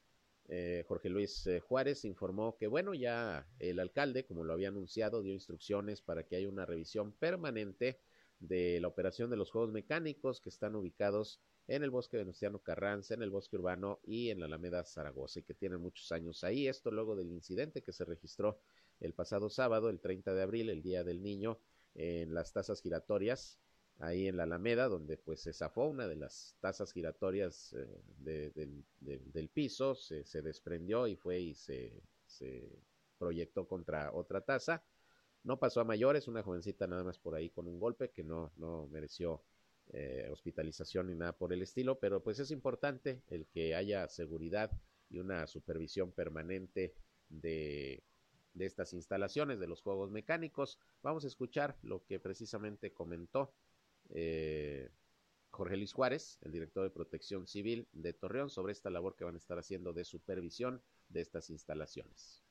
[0.49, 5.23] eh, Jorge Luis eh, Juárez informó que, bueno, ya el alcalde, como lo había anunciado,
[5.23, 8.01] dio instrucciones para que haya una revisión permanente
[8.39, 13.15] de la operación de los juegos mecánicos que están ubicados en el bosque Venustiano Carranza,
[13.15, 16.69] en el bosque urbano y en la Alameda Zaragoza, y que tienen muchos años ahí.
[16.69, 18.61] Esto luego del incidente que se registró
[19.01, 21.59] el pasado sábado, el 30 de abril, el Día del Niño,
[21.95, 23.59] en las tasas giratorias
[23.99, 28.51] ahí en la Alameda, donde pues se zafó una de las tasas giratorias eh, de,
[28.51, 32.69] de, de, del piso, se, desprendió y fue y se, se
[33.19, 34.85] proyectó contra otra taza.
[35.43, 38.53] No pasó a mayores, una jovencita nada más por ahí con un golpe que no,
[38.57, 39.43] no mereció
[39.93, 44.73] eh, hospitalización ni nada por el estilo, pero pues es importante el que haya seguridad
[45.09, 46.95] y una supervisión permanente
[47.29, 48.03] de,
[48.55, 50.81] de estas instalaciones de los juegos mecánicos.
[51.03, 53.53] Vamos a escuchar lo que precisamente comentó
[54.11, 54.91] eh,
[55.51, 59.35] Jorge Luis Juárez, el director de Protección Civil de Torreón, sobre esta labor que van
[59.35, 62.43] a estar haciendo de supervisión de estas instalaciones.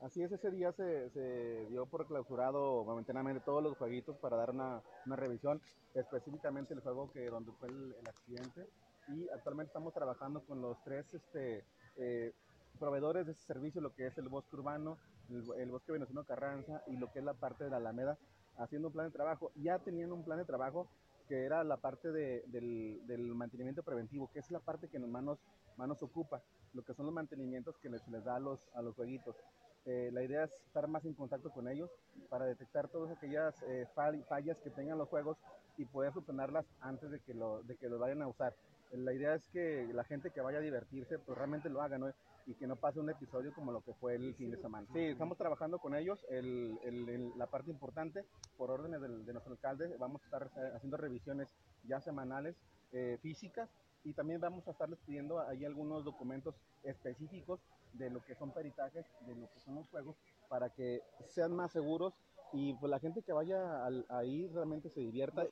[0.00, 4.50] Así es, ese día se, se dio por clausurado momentáneamente todos los jueguitos para dar
[4.50, 5.62] una, una revisión,
[5.94, 8.68] específicamente el juego que donde fue el, el, accidente.
[9.14, 11.64] Y actualmente estamos trabajando con los tres este,
[11.96, 12.32] eh,
[12.80, 14.98] proveedores de ese servicio, lo que es el bosque urbano,
[15.30, 18.18] el, el bosque venezolano Carranza y lo que es la parte de la Alameda,
[18.58, 20.88] haciendo un plan de trabajo, ya teniendo un plan de trabajo
[21.28, 26.42] que era la parte de, del, mantenimiento preventivo, que es la parte que nos, ocupa,
[26.74, 29.36] lo que son los mantenimientos que les, les da a los, a los jueguitos.
[29.84, 31.90] Eh, la idea es estar más en contacto con ellos
[32.28, 35.36] para detectar todas aquellas eh, fallas que tengan los juegos
[35.76, 38.54] y poder subsanarlas antes de que, lo, de que lo vayan a usar.
[38.92, 42.12] La idea es que la gente que vaya a divertirse, pues realmente lo haga, ¿no?
[42.46, 44.86] Y que no pase un episodio como lo que fue el fin de semana.
[44.92, 46.26] Sí, estamos trabajando con ellos.
[46.28, 48.24] El, el, la parte importante,
[48.58, 51.48] por órdenes del, de nuestro alcalde, vamos a estar haciendo revisiones
[51.84, 52.56] ya semanales
[52.92, 53.70] eh, físicas
[54.04, 57.60] y también vamos a estarles pidiendo ahí algunos documentos específicos
[57.94, 60.16] de lo que son peritajes, de lo que son los juegos,
[60.48, 62.12] para que sean más seguros
[62.52, 65.46] y pues la gente que vaya ahí realmente se divierta.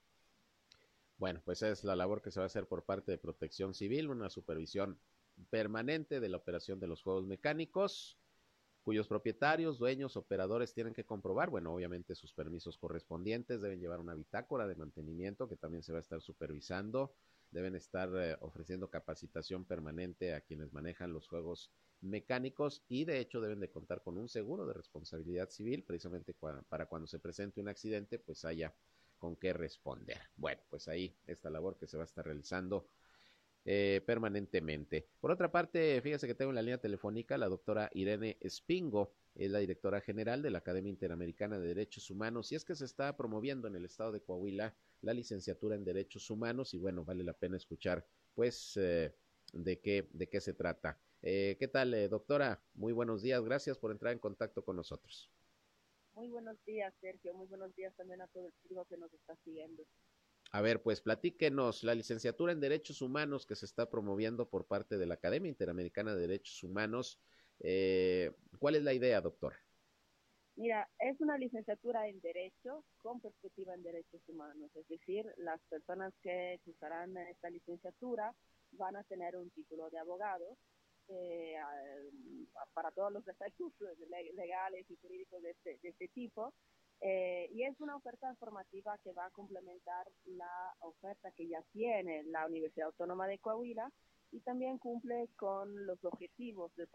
[1.21, 4.09] Bueno, pues es la labor que se va a hacer por parte de Protección Civil,
[4.09, 4.99] una supervisión
[5.51, 8.19] permanente de la operación de los juegos mecánicos,
[8.85, 14.15] cuyos propietarios, dueños, operadores tienen que comprobar, bueno, obviamente sus permisos correspondientes, deben llevar una
[14.15, 17.15] bitácora de mantenimiento que también se va a estar supervisando,
[17.51, 23.43] deben estar eh, ofreciendo capacitación permanente a quienes manejan los juegos mecánicos y de hecho
[23.43, 27.69] deben de contar con un seguro de responsabilidad civil precisamente para cuando se presente un
[27.69, 28.75] accidente pues haya
[29.21, 30.19] con qué responder.
[30.35, 32.89] Bueno, pues ahí esta labor que se va a estar realizando
[33.65, 35.07] eh, permanentemente.
[35.21, 39.51] Por otra parte, fíjese que tengo en la línea telefónica la doctora Irene Espingo, es
[39.51, 43.17] la directora general de la Academia Interamericana de Derechos Humanos, y es que se está
[43.17, 47.35] promoviendo en el estado de Coahuila la licenciatura en Derechos Humanos, y bueno, vale la
[47.35, 48.05] pena escuchar,
[48.35, 49.15] pues, eh,
[49.53, 50.99] de qué, de qué se trata.
[51.23, 52.63] Eh, ¿Qué tal, doctora?
[52.75, 55.31] Muy buenos días, gracias por entrar en contacto con nosotros.
[56.15, 57.35] Muy buenos días, Sergio.
[57.35, 59.85] Muy buenos días también a todo el público que nos está siguiendo.
[60.53, 64.99] A ver, pues platíquenos la licenciatura en Derechos Humanos que se está promoviendo por parte
[64.99, 67.21] de la Academia Interamericana de Derechos Humanos.
[67.61, 69.57] Eh, ¿Cuál es la idea, doctora?
[70.57, 76.13] Mira, es una licenciatura en Derecho con perspectiva en Derechos Humanos, es decir, las personas
[76.23, 78.35] que usarán esta licenciatura
[78.73, 80.59] van a tener un título de abogado
[81.11, 81.57] eh,
[82.73, 83.73] para todos los efectos
[84.35, 86.55] legales y jurídicos de este, de este tipo.
[87.03, 92.25] Eh, y es una oferta formativa que va a complementar la oferta que ya tiene
[92.25, 93.91] la Universidad Autónoma de Coahuila
[94.33, 96.87] y también cumple con los objetivos de,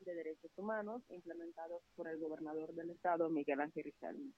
[0.00, 4.32] de derechos humanos implementados por el gobernador del estado, Miguel Ángel Rizalmi.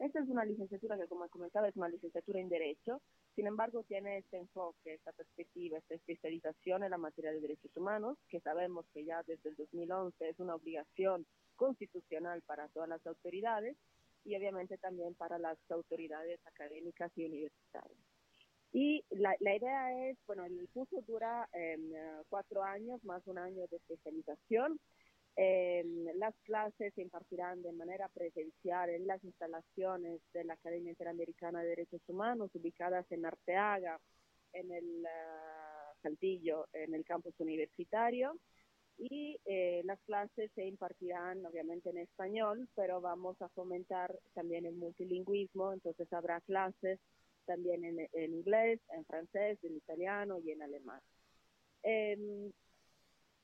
[0.00, 3.02] Esta es una licenciatura que, como he comentado, es una licenciatura en Derecho,
[3.36, 8.16] sin embargo, tiene este enfoque, esta perspectiva, esta especialización en la materia de derechos humanos,
[8.30, 13.76] que sabemos que ya desde el 2011 es una obligación constitucional para todas las autoridades
[14.24, 17.98] y obviamente también para las autoridades académicas y universitarias.
[18.72, 21.76] Y la, la idea es, bueno, el curso dura eh,
[22.30, 24.80] cuatro años más un año de especialización
[25.36, 25.84] eh,
[26.16, 31.68] las clases se impartirán de manera presencial en las instalaciones de la Academia Interamericana de
[31.68, 33.98] Derechos Humanos, ubicadas en Arteaga,
[34.52, 38.36] en el uh, Saltillo, en el campus universitario.
[38.98, 44.74] Y eh, las clases se impartirán obviamente en español, pero vamos a fomentar también el
[44.74, 47.00] multilingüismo, entonces habrá clases
[47.46, 51.00] también en, inglés, en francés, en italiano y en alemán.
[51.82, 52.50] Eh,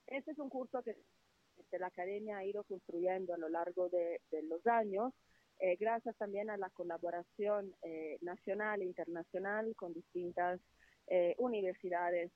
[0.09, 0.95] este es un curso que
[1.59, 5.13] este, la academia ha ido construyendo a lo largo de, los años,
[5.59, 10.61] eh, gracias también a la colaboración eh, nacional e internacional con distintas
[11.09, 12.33] eh, universidades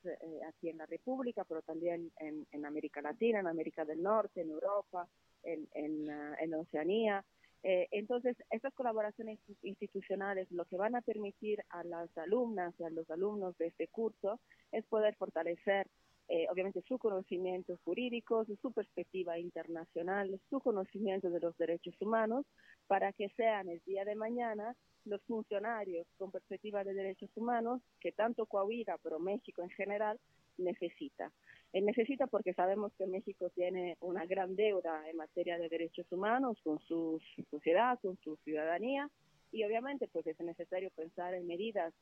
[0.48, 5.09] aquí en la República, pero también en, América Latina, en América del Norte, en Europa,
[5.42, 7.24] en, en Oceanía.
[7.62, 13.11] entonces, estas colaboraciones institucionales lo que van a permitir a las alumnas y a los
[13.11, 14.38] alumnos de este curso
[14.70, 15.88] es poder fortalecer
[16.33, 22.47] eh, obviamente su conocimiento jurídico, su perspectiva internacional, su conocimiento de los derechos humanos,
[22.87, 28.12] para que sean el día de mañana los funcionarios con perspectiva de derechos humanos que
[28.12, 30.21] tanto Coahuila, pero México en general,
[30.57, 31.33] necesita.
[31.73, 36.59] Eh, necesita porque sabemos que México tiene una gran deuda en materia de derechos humanos
[36.62, 39.11] con su sociedad, con su ciudadanía,
[39.51, 41.93] y obviamente pues es necesario pensar en medidas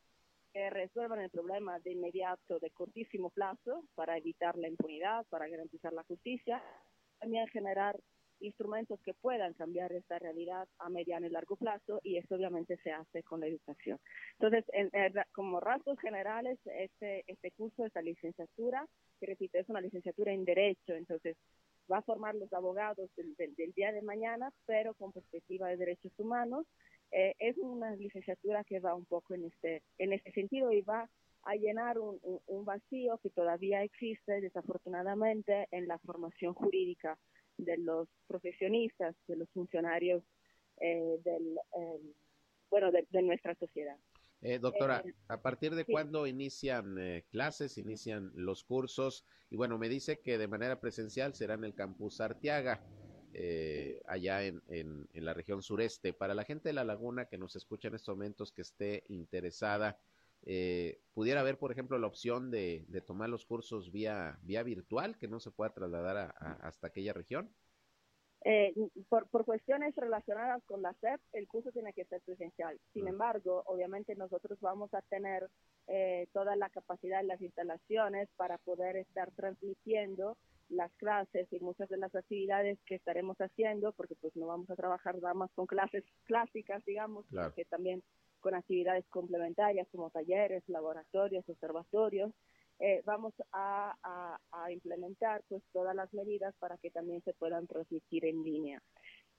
[0.58, 5.92] que resuelvan el problema de inmediato, de cortísimo plazo, para evitar la impunidad, para garantizar
[5.92, 6.60] la justicia,
[7.20, 7.96] también generar
[8.40, 12.90] instrumentos que puedan cambiar esta realidad a mediano y largo plazo y eso obviamente se
[12.90, 14.00] hace con la educación.
[14.40, 14.64] Entonces,
[15.32, 18.84] como rasgos generales, este, este curso, esta licenciatura,
[19.20, 21.36] que repito, es una licenciatura en Derecho, entonces
[21.90, 26.12] va a formar los abogados del, del día de mañana, pero con perspectiva de derechos
[26.18, 26.66] humanos
[27.10, 31.08] eh, es una licenciatura que va un poco en este, en este sentido y va
[31.44, 37.18] a llenar un, un, vacío que todavía existe, desafortunadamente, en la formación jurídica
[37.56, 40.22] de los profesionistas, de los funcionarios
[40.80, 42.00] eh, del, eh,
[42.70, 43.96] bueno, de, nuestra sociedad.
[44.60, 46.96] doctora, ¿a partir de cuándo inician
[47.30, 49.24] clases, inician los cursos?
[49.48, 52.82] Y bueno, me dice que de manera presencial será en el campus Arteaga.
[53.40, 56.12] Eh, allá en, en, en, la región sureste.
[56.12, 59.96] Para la gente de la laguna que nos escucha en estos momentos, que esté interesada,
[60.42, 65.16] eh, pudiera haber, por ejemplo, la opción de, de, tomar los cursos vía, vía virtual,
[65.18, 67.48] que no se pueda trasladar a, a, hasta aquella región.
[68.44, 68.74] Eh,
[69.08, 72.76] por, por, cuestiones relacionadas con la SEP, el curso tiene que ser presencial.
[72.92, 73.08] Sin mm.
[73.08, 75.48] embargo, obviamente nosotros vamos a tener
[75.86, 80.36] eh, toda la capacidad de las instalaciones para poder estar transmitiendo
[80.68, 84.76] las clases y muchas de las actividades que estaremos haciendo, porque pues no vamos a
[84.76, 87.54] trabajar nada más con clases clásicas, digamos, claro.
[87.54, 88.02] que también
[88.40, 92.32] con actividades complementarias como talleres, laboratorios, observatorios.
[92.80, 97.66] Eh, vamos a, a, a, implementar pues todas las medidas para que también se puedan
[97.66, 98.80] transmitir en línea.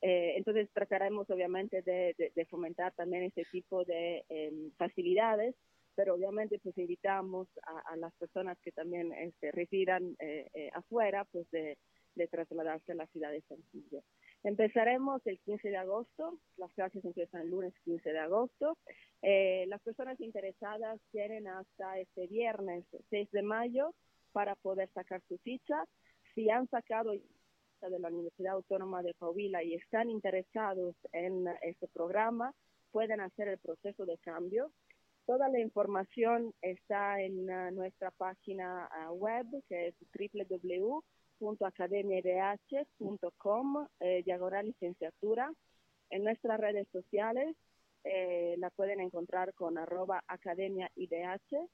[0.01, 5.55] Eh, entonces trataremos obviamente de, de, de, fomentar también este tipo de eh, facilidades
[5.99, 11.25] pero obviamente pues invitamos a, a las personas que también este, residan eh, eh, afuera
[11.25, 11.77] pues de,
[12.15, 14.01] de, trasladarse a la ciudad de Saltillo.
[14.45, 18.77] Empezaremos el 15 de agosto, las clases empiezan el lunes 15 de agosto.
[19.21, 23.93] Eh, las personas interesadas tienen hasta este viernes 6 de mayo
[24.31, 25.83] para poder sacar su ficha.
[26.33, 32.53] Si han sacado de la Universidad Autónoma de Coahuila y están interesados en este programa,
[32.91, 34.71] pueden hacer el proceso de cambio
[35.29, 39.95] Toda la información está en uh, nuestra página uh, web, que es
[41.39, 45.53] www.academiaidh.com, eh, diagonal licenciatura.
[46.09, 47.55] En nuestras redes sociales
[48.05, 51.69] eh, la pueden encontrar con arroba academia IDH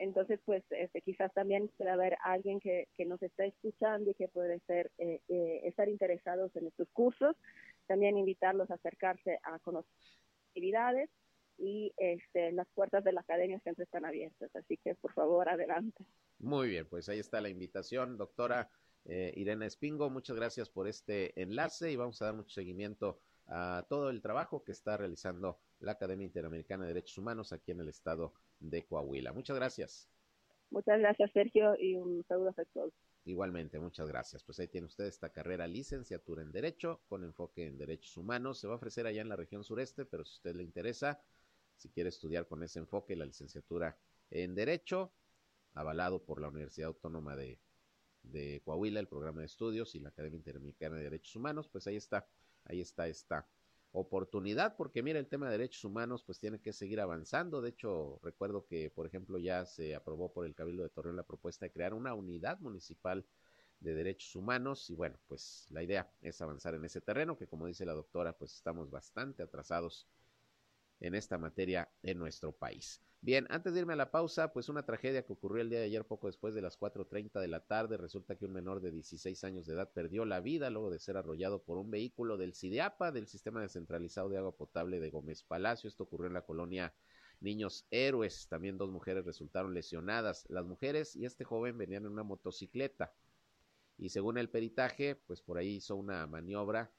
[0.00, 4.28] Entonces, pues este, quizás también pueda haber alguien que, que nos está escuchando y que
[4.28, 7.36] puede ser, eh, eh, estar interesados en estos cursos.
[7.90, 9.90] También invitarlos a acercarse a conocer
[10.50, 11.10] actividades
[11.58, 14.48] y este, las puertas de la academia siempre están abiertas.
[14.54, 16.04] Así que, por favor, adelante.
[16.38, 18.70] Muy bien, pues ahí está la invitación, doctora
[19.06, 20.08] eh, Irene Espingo.
[20.08, 24.62] Muchas gracias por este enlace y vamos a dar mucho seguimiento a todo el trabajo
[24.62, 29.32] que está realizando la Academia Interamericana de Derechos Humanos aquí en el estado de Coahuila.
[29.32, 30.08] Muchas gracias.
[30.70, 32.94] Muchas gracias, Sergio, y un saludo afectuoso.
[33.24, 34.42] Igualmente, muchas gracias.
[34.42, 38.58] Pues ahí tiene usted esta carrera licenciatura en Derecho con enfoque en Derechos Humanos.
[38.58, 41.20] Se va a ofrecer allá en la región sureste, pero si a usted le interesa,
[41.76, 43.98] si quiere estudiar con ese enfoque la licenciatura
[44.30, 45.12] en Derecho,
[45.74, 47.58] avalado por la Universidad Autónoma de,
[48.22, 51.96] de Coahuila, el programa de estudios y la Academia Interamericana de Derechos Humanos, pues ahí
[51.96, 52.26] está,
[52.64, 53.46] ahí está esta
[53.92, 57.60] oportunidad, porque mira, el tema de derechos humanos pues tiene que seguir avanzando.
[57.60, 61.24] De hecho, recuerdo que, por ejemplo, ya se aprobó por el Cabildo de Torreón la
[61.24, 63.26] propuesta de crear una unidad municipal
[63.80, 67.66] de derechos humanos y bueno, pues la idea es avanzar en ese terreno, que como
[67.66, 70.06] dice la doctora, pues estamos bastante atrasados
[71.00, 73.02] en esta materia en nuestro país.
[73.22, 75.84] Bien, antes de irme a la pausa, pues una tragedia que ocurrió el día de
[75.84, 77.98] ayer poco después de las 4.30 de la tarde.
[77.98, 81.18] Resulta que un menor de 16 años de edad perdió la vida luego de ser
[81.18, 85.88] arrollado por un vehículo del CIDEAPA, del Sistema Descentralizado de Agua Potable de Gómez Palacio.
[85.88, 86.94] Esto ocurrió en la colonia
[87.40, 88.48] Niños Héroes.
[88.48, 90.46] También dos mujeres resultaron lesionadas.
[90.48, 93.12] Las mujeres y este joven venían en una motocicleta.
[93.98, 96.90] Y según el peritaje, pues por ahí hizo una maniobra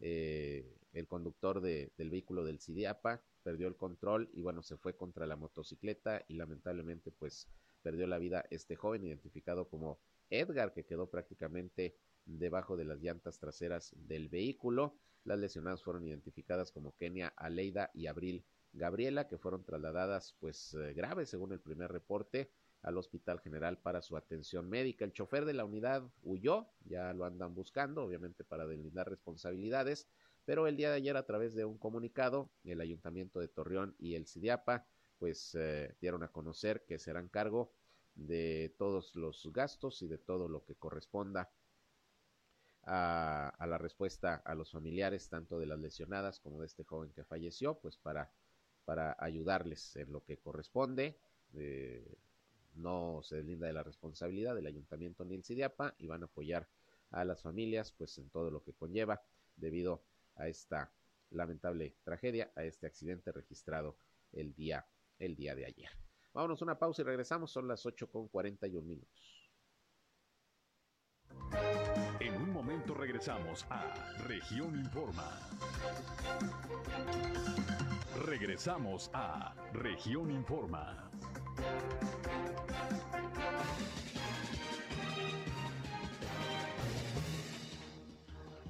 [0.00, 4.96] eh, el conductor de, del vehículo del CIDEAPA perdió el control y bueno, se fue
[4.96, 7.48] contra la motocicleta y lamentablemente pues
[7.82, 9.98] perdió la vida este joven identificado como
[10.30, 14.96] Edgar que quedó prácticamente debajo de las llantas traseras del vehículo.
[15.24, 20.94] Las lesionadas fueron identificadas como Kenia Aleida y Abril Gabriela, que fueron trasladadas pues eh,
[20.94, 22.50] graves según el primer reporte
[22.82, 25.04] al Hospital General para su atención médica.
[25.04, 30.06] El chofer de la unidad huyó, ya lo andan buscando, obviamente para deslindar responsabilidades,
[30.44, 34.14] pero el día de ayer a través de un comunicado, el Ayuntamiento de Torreón y
[34.14, 34.86] el CIDIAPA
[35.18, 37.72] pues eh, dieron a conocer que serán cargo
[38.14, 41.50] de todos los gastos y de todo lo que corresponda
[42.86, 47.24] a, la respuesta a los familiares, tanto de las lesionadas como de este joven que
[47.24, 48.30] falleció, pues para,
[48.84, 51.18] para ayudarles en lo que corresponde.
[51.54, 52.18] Eh,
[52.74, 56.68] no se deslinda de la responsabilidad del ayuntamiento ni el CIDIAPA y van a apoyar
[57.10, 59.22] a las familias pues en todo lo que conlleva
[59.56, 60.02] debido
[60.36, 60.92] a esta
[61.30, 63.98] lamentable tragedia, a este accidente registrado
[64.32, 64.86] el día,
[65.18, 65.90] el día de ayer.
[66.32, 69.44] Vámonos una pausa y regresamos, son las 8 con 41 minutos.
[72.20, 73.94] En un momento regresamos a
[74.26, 75.40] Región Informa.
[78.24, 81.10] Regresamos a Región Informa.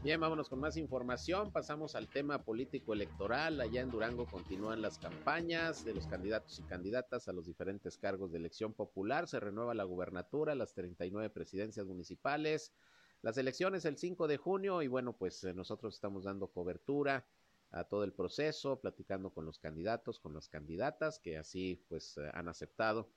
[0.05, 1.51] Bien, vámonos con más información.
[1.51, 3.59] Pasamos al tema político electoral.
[3.59, 8.31] Allá en Durango continúan las campañas de los candidatos y candidatas a los diferentes cargos
[8.31, 9.27] de elección popular.
[9.27, 12.71] Se renueva la gubernatura, las 39 presidencias municipales.
[13.23, 17.27] Las elecciones el 5 de junio y bueno, pues eh, nosotros estamos dando cobertura
[17.71, 22.31] a todo el proceso, platicando con los candidatos, con las candidatas que así pues eh,
[22.35, 23.09] han aceptado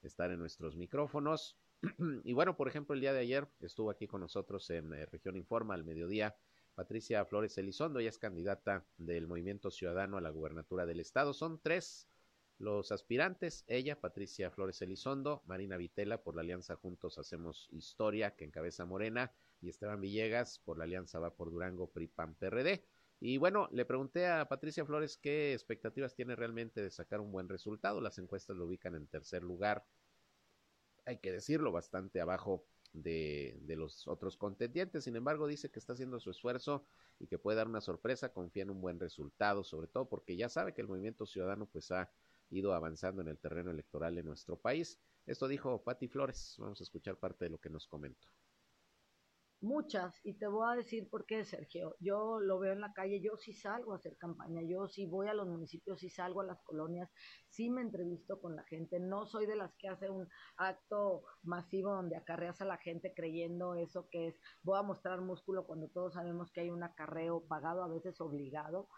[0.00, 1.56] estar en nuestros micrófonos.
[2.24, 5.36] y bueno, por ejemplo, el día de ayer estuvo aquí con nosotros en eh, Región
[5.36, 6.36] Informa al mediodía
[6.76, 11.32] Patricia Flores Elizondo, ella es candidata del Movimiento Ciudadano a la gubernatura del estado.
[11.32, 12.06] Son tres
[12.58, 18.44] los aspirantes, ella, Patricia Flores Elizondo, Marina Vitela por la Alianza Juntos Hacemos Historia, que
[18.44, 22.84] encabeza Morena, y Esteban Villegas por la Alianza Va por Durango, PRI, PAN, PRD.
[23.20, 27.48] Y bueno, le pregunté a Patricia Flores qué expectativas tiene realmente de sacar un buen
[27.48, 28.02] resultado.
[28.02, 29.86] Las encuestas lo ubican en tercer lugar
[31.06, 35.04] hay que decirlo, bastante abajo de, de, los otros contendientes.
[35.04, 36.84] Sin embargo, dice que está haciendo su esfuerzo
[37.18, 40.48] y que puede dar una sorpresa, confía en un buen resultado, sobre todo porque ya
[40.48, 42.10] sabe que el movimiento ciudadano pues ha
[42.50, 44.98] ido avanzando en el terreno electoral en nuestro país.
[45.26, 46.56] Esto dijo Patti Flores.
[46.58, 48.28] Vamos a escuchar parte de lo que nos comentó
[49.60, 51.96] muchas, y te voy a decir por qué, Sergio.
[52.00, 55.28] Yo lo veo en la calle, yo sí salgo a hacer campaña, yo sí voy
[55.28, 57.10] a los municipios, sí salgo a las colonias,
[57.48, 61.92] sí me entrevisto con la gente, no soy de las que hace un acto masivo
[61.92, 66.14] donde acarreas a la gente creyendo eso que es, voy a mostrar músculo cuando todos
[66.14, 68.88] sabemos que hay un acarreo pagado, a veces obligado,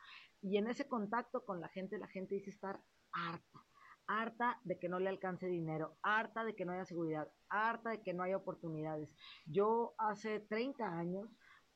[0.41, 2.81] y en ese contacto con la gente, la gente dice estar
[3.13, 3.68] harta
[4.09, 8.03] harta de que no le alcance dinero, harta de que no haya seguridad, harta de
[8.03, 9.15] que no haya oportunidades.
[9.47, 11.29] Yo hace 30 años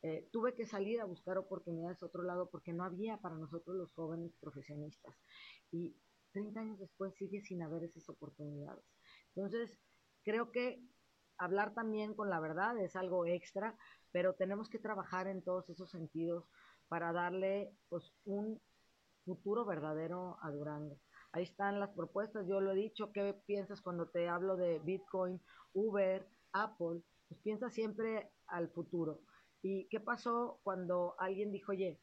[0.03, 3.77] eh, tuve que salir a buscar oportunidades a otro lado porque no había para nosotros
[3.77, 5.15] los jóvenes profesionistas.
[5.71, 5.95] Y
[6.33, 8.85] 30 años después sigue sin haber esas oportunidades.
[9.37, 9.79] Entonces,
[10.25, 10.83] creo que
[11.39, 13.77] hablar también con la verdad es algo extra,
[14.11, 16.49] pero tenemos que trabajar en todos esos sentidos
[16.89, 18.61] para darle pues un
[19.25, 20.99] futuro verdadero a Durango.
[21.33, 25.41] Ahí están las propuestas, yo lo he dicho, ¿qué piensas cuando te hablo de Bitcoin,
[25.73, 27.01] Uber, Apple?
[27.29, 29.21] Pues piensa siempre al futuro.
[29.63, 31.99] ¿Y qué pasó cuando alguien dijo, oye,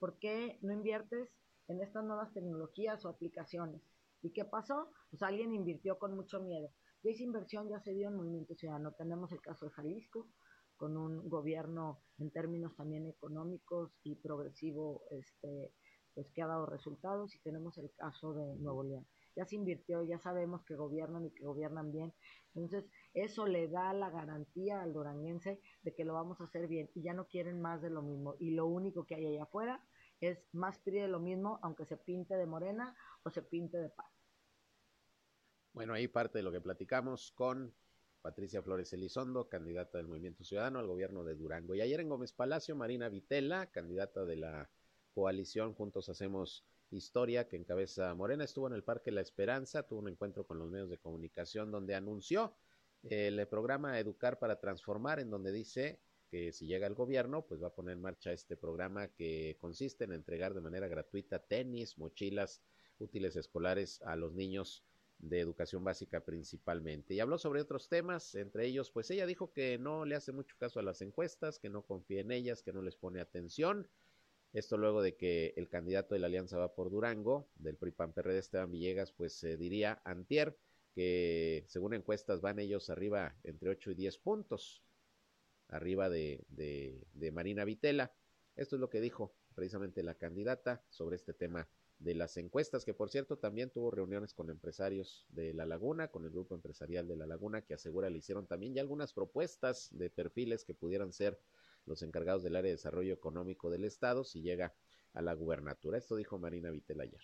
[0.00, 1.30] ¿por qué no inviertes
[1.68, 3.80] en estas nuevas tecnologías o aplicaciones?
[4.22, 4.90] ¿Y qué pasó?
[5.10, 6.70] Pues alguien invirtió con mucho miedo.
[7.04, 8.92] Y esa inversión ya se dio en Movimiento Ciudadano.
[8.92, 10.26] Tenemos el caso de Jalisco,
[10.76, 15.72] con un gobierno en términos también económicos y progresivo este,
[16.14, 19.06] pues que ha dado resultados y tenemos el caso de Nuevo León.
[19.36, 22.14] Ya se invirtió, ya sabemos que gobiernan y que gobiernan bien.
[22.54, 26.88] Entonces, eso le da la garantía al duranguense de que lo vamos a hacer bien
[26.94, 28.36] y ya no quieren más de lo mismo.
[28.38, 29.84] Y lo único que hay allá afuera
[30.20, 33.90] es más PRI de lo mismo, aunque se pinte de morena o se pinte de
[33.90, 34.06] paz.
[35.72, 37.74] Bueno, ahí parte de lo que platicamos con
[38.22, 41.74] Patricia Flores Elizondo, candidata del Movimiento Ciudadano al gobierno de Durango.
[41.74, 44.70] Y ayer en Gómez Palacio, Marina Vitela, candidata de la
[45.14, 48.44] coalición Juntos Hacemos Historia que encabeza Morena.
[48.44, 51.94] Estuvo en el Parque La Esperanza, tuvo un encuentro con los medios de comunicación donde
[51.94, 52.54] anunció
[53.02, 56.00] el programa Educar para Transformar, en donde dice
[56.30, 60.04] que si llega al gobierno, pues va a poner en marcha este programa que consiste
[60.04, 62.62] en entregar de manera gratuita tenis, mochilas,
[62.98, 64.84] útiles escolares a los niños
[65.18, 67.14] de educación básica principalmente.
[67.14, 70.56] Y habló sobre otros temas, entre ellos, pues ella dijo que no le hace mucho
[70.58, 73.88] caso a las encuestas, que no confía en ellas, que no les pone atención,
[74.54, 78.70] esto luego de que el candidato de la Alianza va por Durango, del PRI-PAN-PRD Esteban
[78.70, 80.56] Villegas, pues se diría antier
[80.94, 84.80] que según encuestas van ellos arriba entre 8 y 10 puntos,
[85.68, 88.14] arriba de, de, de Marina Vitela.
[88.54, 92.94] Esto es lo que dijo precisamente la candidata sobre este tema de las encuestas, que
[92.94, 97.16] por cierto también tuvo reuniones con empresarios de La Laguna, con el grupo empresarial de
[97.16, 101.40] La Laguna, que asegura le hicieron también ya algunas propuestas de perfiles que pudieran ser
[101.86, 104.74] los encargados del área de desarrollo económico del Estado si llega
[105.12, 105.98] a la gubernatura.
[105.98, 107.22] Esto dijo Marina Vitel ayer.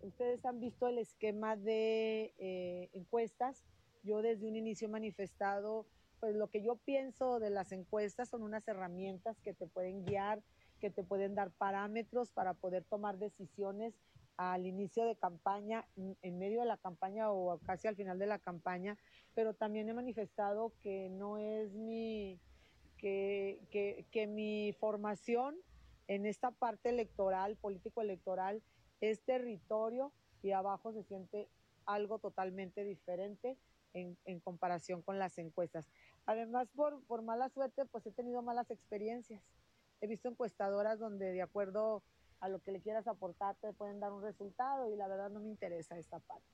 [0.00, 3.64] Ustedes han visto el esquema de eh, encuestas.
[4.02, 5.86] Yo desde un inicio he manifestado,
[6.18, 10.42] pues lo que yo pienso de las encuestas son unas herramientas que te pueden guiar,
[10.80, 13.94] que te pueden dar parámetros para poder tomar decisiones
[14.36, 18.38] al inicio de campaña, en medio de la campaña o casi al final de la
[18.38, 18.96] campaña,
[19.34, 22.40] pero también he manifestado que no es mi,
[22.98, 25.56] que, que, que mi formación
[26.08, 28.62] en esta parte electoral, político-electoral,
[29.00, 30.12] es territorio
[30.42, 31.48] y abajo se siente
[31.86, 33.56] algo totalmente diferente
[33.92, 35.88] en, en comparación con las encuestas.
[36.26, 39.42] Además, por, por mala suerte, pues he tenido malas experiencias.
[40.00, 42.02] He visto encuestadoras donde de acuerdo
[42.42, 45.40] a lo que le quieras aportar te pueden dar un resultado y la verdad no
[45.40, 46.44] me interesa esta parte.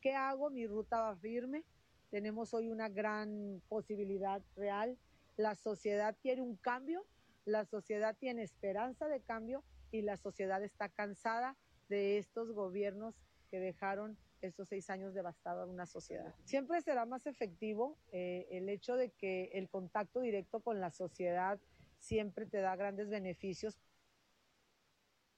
[0.00, 0.48] ¿Qué hago?
[0.48, 1.64] Mi ruta va firme.
[2.10, 4.96] Tenemos hoy una gran posibilidad real.
[5.36, 7.04] La sociedad quiere un cambio,
[7.44, 11.56] la sociedad tiene esperanza de cambio y la sociedad está cansada
[11.90, 13.14] de estos gobiernos
[13.50, 16.34] que dejaron estos seis años devastados a una sociedad.
[16.44, 21.60] Siempre será más efectivo eh, el hecho de que el contacto directo con la sociedad
[21.98, 23.78] siempre te da grandes beneficios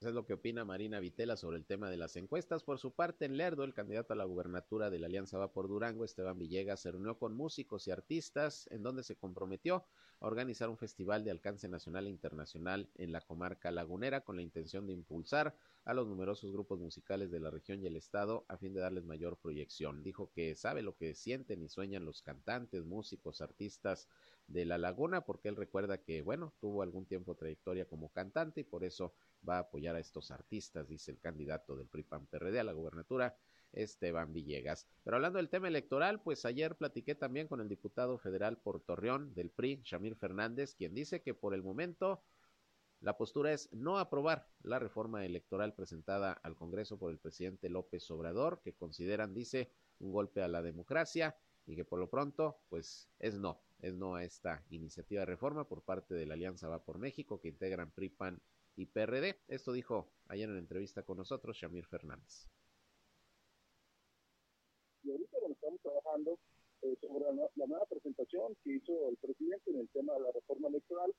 [0.01, 2.63] es lo que opina Marina Vitela sobre el tema de las encuestas.
[2.63, 5.69] Por su parte, en Lerdo, el candidato a la gubernatura de la Alianza Va por
[5.69, 9.87] Durango, Esteban Villegas, se reunió con músicos y artistas en donde se comprometió
[10.21, 14.43] a organizar un festival de alcance nacional e internacional en la comarca lagunera con la
[14.43, 18.57] intención de impulsar a los numerosos grupos musicales de la región y el estado a
[18.57, 20.03] fin de darles mayor proyección.
[20.03, 24.09] Dijo que sabe lo que sienten y sueñan los cantantes, músicos, artistas
[24.49, 28.65] de la laguna, porque él recuerda que, bueno, tuvo algún tiempo trayectoria como cantante y
[28.65, 29.13] por eso
[29.49, 33.37] va a apoyar a estos artistas, dice el candidato del PRI-PAN-PRD a la gubernatura,
[33.73, 34.87] Esteban Villegas.
[35.05, 39.35] Pero hablando del tema electoral, pues ayer platiqué también con el diputado federal por Torreón
[39.35, 42.23] del PRI, Shamir Fernández, quien dice que por el momento
[43.01, 48.11] la postura es no aprobar la reforma electoral presentada al Congreso por el presidente López
[48.11, 51.37] Obrador, que consideran, dice, un golpe a la democracia
[51.67, 55.69] y que por lo pronto, pues es no, es no a esta iniciativa de reforma
[55.69, 58.41] por parte de la Alianza Va por México, que integran PRI, PAN
[58.77, 59.41] y PRD.
[59.49, 62.47] Esto dijo ayer en la entrevista con nosotros Shamir Fernández.
[65.03, 66.39] Y ahorita bueno, estamos trabajando
[66.83, 70.33] eh, sobre la, la, nueva presentación que hizo el presidente en el tema de la
[70.33, 71.15] reforma electoral,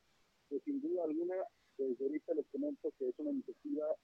[0.50, 1.36] que sin duda alguna,
[1.78, 3.96] desde ahorita les comento que es una iniciativa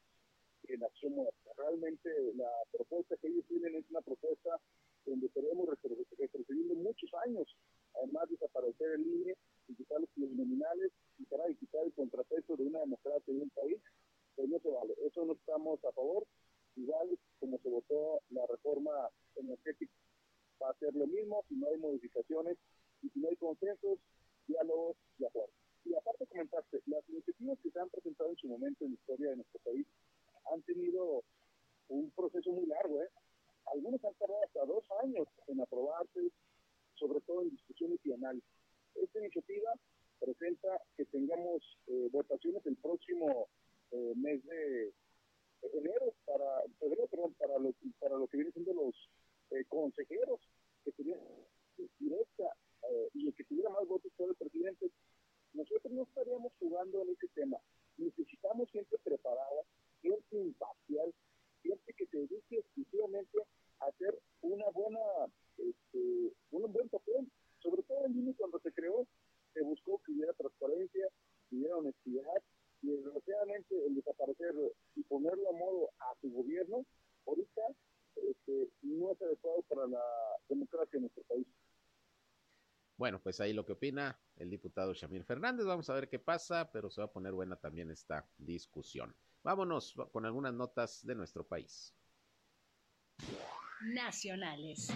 [0.67, 1.51] en acción muerta.
[1.57, 4.59] Realmente la propuesta que ellos tienen es una propuesta
[5.05, 5.67] donde estaremos
[6.17, 7.47] retrocediendo muchos años,
[7.97, 9.35] además de desaparecer el INE
[9.67, 11.25] y quitar los nominales y
[11.55, 13.79] quitar el contrapeso de una democracia de un país,
[14.35, 14.93] pues no se vale.
[15.05, 16.25] Eso no estamos a favor,
[16.75, 19.93] igual como se votó la reforma energética.
[20.61, 22.57] Va a ser lo mismo si no hay modificaciones
[23.01, 23.99] y si no hay consensos,
[24.47, 25.55] diálogos y acuerdos.
[25.85, 29.29] Y aparte comentaste, las iniciativas que se han presentado en su momento en la historia
[29.31, 29.85] de nuestro país
[30.51, 31.23] han tenido
[31.89, 33.09] un proceso muy largo, ¿eh?
[33.65, 36.31] Algunos han tardado hasta dos años en aprobarse,
[36.95, 38.49] sobre todo en discusiones y análisis.
[38.95, 39.73] Esta iniciativa
[40.19, 43.47] presenta que tengamos eh, votaciones el próximo
[43.91, 44.93] eh, mes de
[45.73, 48.95] enero para febrero, perdón, para lo, para lo que vienen siendo los
[49.51, 50.39] eh, consejeros
[50.83, 51.21] que tuvieran
[51.99, 52.55] directa
[52.89, 54.89] eh, y el que tuviera más votos por el presidente,
[55.53, 57.57] nosotros no estaríamos jugando en ese tema.
[57.97, 59.61] Necesitamos gente preparada,
[60.01, 61.13] gente imparcial,
[61.61, 63.37] gente que se dedique exclusivamente
[63.79, 64.99] a hacer una buena,
[65.57, 67.31] este, un buen papel,
[67.61, 69.05] sobre todo en línea cuando se creó,
[69.53, 71.07] se buscó que hubiera transparencia,
[71.49, 72.41] que hubiera honestidad,
[72.81, 74.53] y desgraciadamente el desaparecer
[74.95, 76.85] y ponerlo a modo a su gobierno,
[77.25, 77.61] ahorita
[78.15, 80.03] este, no es adecuado para la
[80.49, 81.47] democracia en nuestro país.
[82.97, 85.65] Bueno, pues ahí lo que opina el diputado Shamir Fernández.
[85.65, 89.15] Vamos a ver qué pasa, pero se va a poner buena también esta discusión.
[89.41, 91.95] Vámonos con algunas notas de nuestro país.
[93.81, 94.93] Nacionales.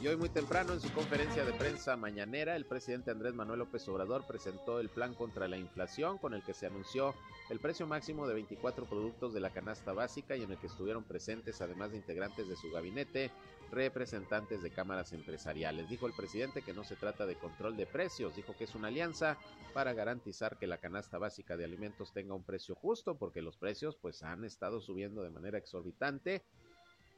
[0.00, 3.86] Y hoy muy temprano en su conferencia de prensa mañanera, el presidente Andrés Manuel López
[3.88, 7.14] Obrador presentó el plan contra la inflación con el que se anunció
[7.50, 11.04] el precio máximo de 24 productos de la canasta básica y en el que estuvieron
[11.04, 13.30] presentes, además de integrantes de su gabinete,
[13.70, 15.88] representantes de cámaras empresariales.
[15.88, 18.88] Dijo el presidente que no se trata de control de precios, dijo que es una
[18.88, 19.38] alianza
[19.72, 23.96] para garantizar que la canasta básica de alimentos tenga un precio justo, porque los precios
[23.96, 26.42] pues han estado subiendo de manera exorbitante.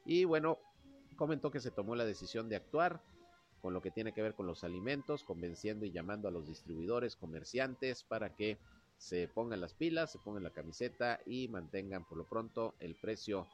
[0.05, 0.59] Y bueno,
[1.17, 3.01] comentó que se tomó la decisión de actuar
[3.61, 7.15] con lo que tiene que ver con los alimentos, convenciendo y llamando a los distribuidores,
[7.15, 8.57] comerciantes para que
[9.01, 13.47] se pongan las pilas, se pongan la camiseta y mantengan por lo pronto el precio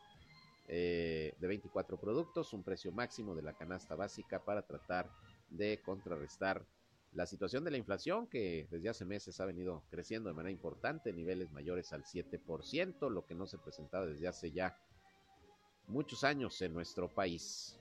[0.67, 5.09] eh, de 24 productos, un precio máximo de la canasta básica para tratar
[5.49, 6.65] de contrarrestar
[7.13, 11.13] la situación de la inflación que desde hace meses ha venido creciendo de manera importante,
[11.13, 14.77] niveles mayores al 7%, lo que no se presentaba desde hace ya
[15.87, 17.79] muchos años en nuestro país.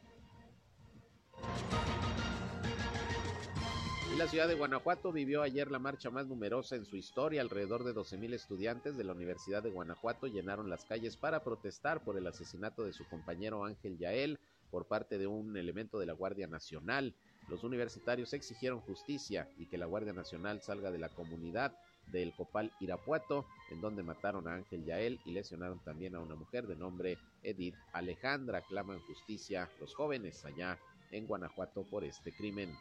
[4.16, 7.42] La ciudad de Guanajuato vivió ayer la marcha más numerosa en su historia.
[7.42, 12.16] Alrededor de 12.000 estudiantes de la Universidad de Guanajuato llenaron las calles para protestar por
[12.16, 14.38] el asesinato de su compañero Ángel Yael
[14.70, 17.14] por parte de un elemento de la Guardia Nacional.
[17.50, 22.72] Los universitarios exigieron justicia y que la Guardia Nacional salga de la comunidad del Copal
[22.80, 27.18] Irapuato, en donde mataron a Ángel Yael y lesionaron también a una mujer de nombre
[27.42, 28.62] Edith Alejandra.
[28.62, 30.78] Claman justicia los jóvenes allá
[31.10, 32.74] en Guanajuato por este crimen.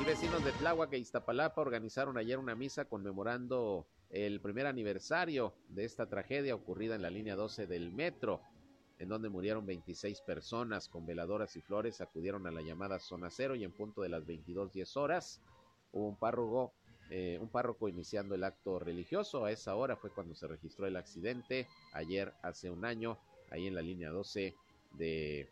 [0.00, 5.84] Y vecinos de Tláhuac e Iztapalapa organizaron ayer una misa conmemorando el primer aniversario de
[5.84, 8.40] esta tragedia ocurrida en la línea 12 del metro
[9.02, 13.56] en donde murieron 26 personas con veladoras y flores, acudieron a la llamada zona cero
[13.56, 15.42] y en punto de las 22.10 horas
[15.90, 16.72] hubo un párroco,
[17.10, 19.44] eh, un párroco iniciando el acto religioso.
[19.44, 23.18] A esa hora fue cuando se registró el accidente, ayer hace un año,
[23.50, 24.54] ahí en la línea 12
[24.92, 25.50] de,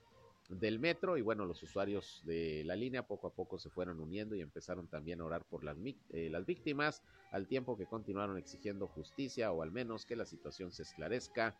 [0.50, 1.16] del metro.
[1.16, 4.88] Y bueno, los usuarios de la línea poco a poco se fueron uniendo y empezaron
[4.88, 5.76] también a orar por las,
[6.10, 10.72] eh, las víctimas, al tiempo que continuaron exigiendo justicia o al menos que la situación
[10.72, 11.56] se esclarezca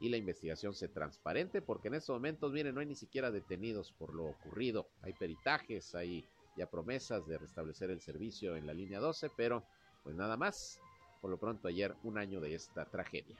[0.00, 3.92] y la investigación se transparente, porque en estos momentos, miren, no hay ni siquiera detenidos
[3.92, 4.88] por lo ocurrido.
[5.02, 6.24] Hay peritajes, hay
[6.56, 9.64] ya promesas de restablecer el servicio en la línea 12, pero
[10.02, 10.80] pues nada más.
[11.20, 13.36] Por lo pronto ayer un año de esta tragedia.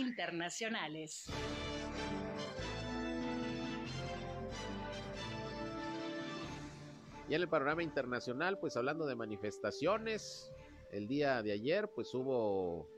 [0.00, 1.26] Internacionales.
[7.28, 10.50] Y en el panorama internacional, pues hablando de manifestaciones,
[10.90, 12.88] el día de ayer pues hubo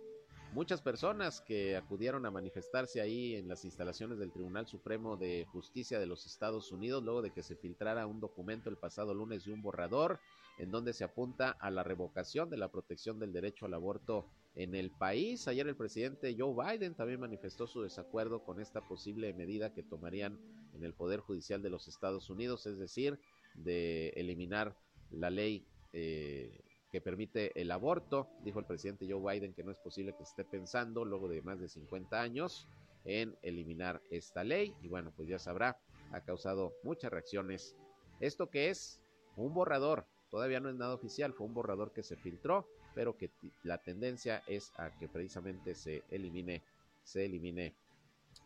[0.53, 5.99] muchas personas que acudieron a manifestarse ahí en las instalaciones del Tribunal Supremo de Justicia
[5.99, 9.53] de los Estados Unidos luego de que se filtrara un documento el pasado lunes de
[9.53, 10.21] un borrador
[10.59, 14.75] en donde se apunta a la revocación de la protección del derecho al aborto en
[14.75, 15.49] el país.
[15.49, 20.39] Ayer el presidente Joe Biden también manifestó su desacuerdo con esta posible medida que tomarían
[20.75, 23.19] en el Poder Judicial de los Estados Unidos, es decir,
[23.55, 24.77] de eliminar
[25.11, 28.29] la ley eh, que permite el aborto.
[28.45, 31.61] Dijo el presidente Joe Biden que no es posible que esté pensando, luego de más
[31.61, 32.69] de 50 años,
[33.05, 34.75] en eliminar esta ley.
[34.83, 35.79] Y bueno, pues ya sabrá,
[36.13, 37.75] ha causado muchas reacciones.
[38.21, 39.01] Esto que es
[39.37, 43.31] un borrador, todavía no es nada oficial, fue un borrador que se filtró, pero que
[43.65, 46.63] la tendencia es a que precisamente se elimine,
[47.05, 47.75] se elimine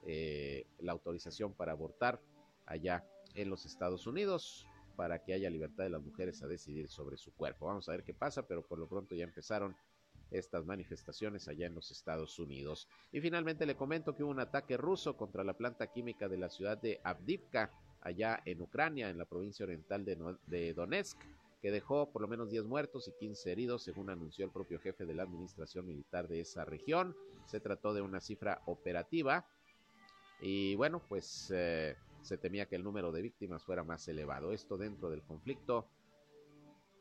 [0.05, 2.20] eh, la autorización para abortar
[2.66, 3.07] allá
[3.37, 4.66] en los Estados Unidos
[4.97, 7.66] para que haya libertad de las mujeres a decidir sobre su cuerpo.
[7.66, 9.76] Vamos a ver qué pasa, pero por lo pronto ya empezaron
[10.32, 12.89] estas manifestaciones allá en los Estados Unidos.
[13.12, 16.49] Y finalmente le comento que hubo un ataque ruso contra la planta química de la
[16.49, 17.70] ciudad de Avdivka,
[18.01, 21.18] allá en Ucrania, en la provincia oriental de, Donetsk,
[21.66, 25.04] que dejó por lo menos 10 muertos y 15 heridos, según anunció el propio jefe
[25.04, 27.16] de la administración militar de esa región.
[27.44, 29.48] Se trató de una cifra operativa.
[30.40, 34.52] Y bueno, pues eh, se temía que el número de víctimas fuera más elevado.
[34.52, 35.88] Esto dentro del conflicto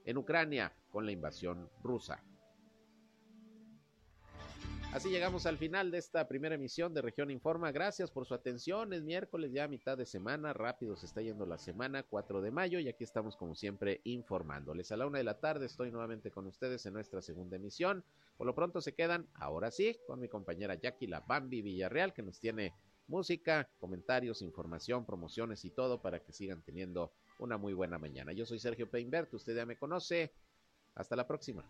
[0.03, 2.24] en Ucrania con la invasión rusa.
[4.96, 7.74] Así llegamos al final de esta primera emisión de Región Informa.
[7.74, 8.93] Gracias por su atención.
[8.93, 10.54] Es miércoles ya mitad de semana.
[10.54, 12.80] Rápido se está yendo la semana, 4 de mayo.
[12.80, 14.93] Y aquí estamos como siempre informándoles.
[14.93, 18.06] A la una de la tarde estoy nuevamente con ustedes en nuestra segunda emisión.
[18.38, 22.24] Por lo pronto se quedan, ahora sí, con mi compañera Jackie La Bambi Villarreal que
[22.24, 22.74] nos tiene
[23.08, 28.32] música, comentarios, información, promociones y todo para que sigan teniendo una muy buena mañana.
[28.32, 30.32] Yo soy Sergio Peinbert, usted ya me conoce.
[30.93, 31.70] Hasta la próxima.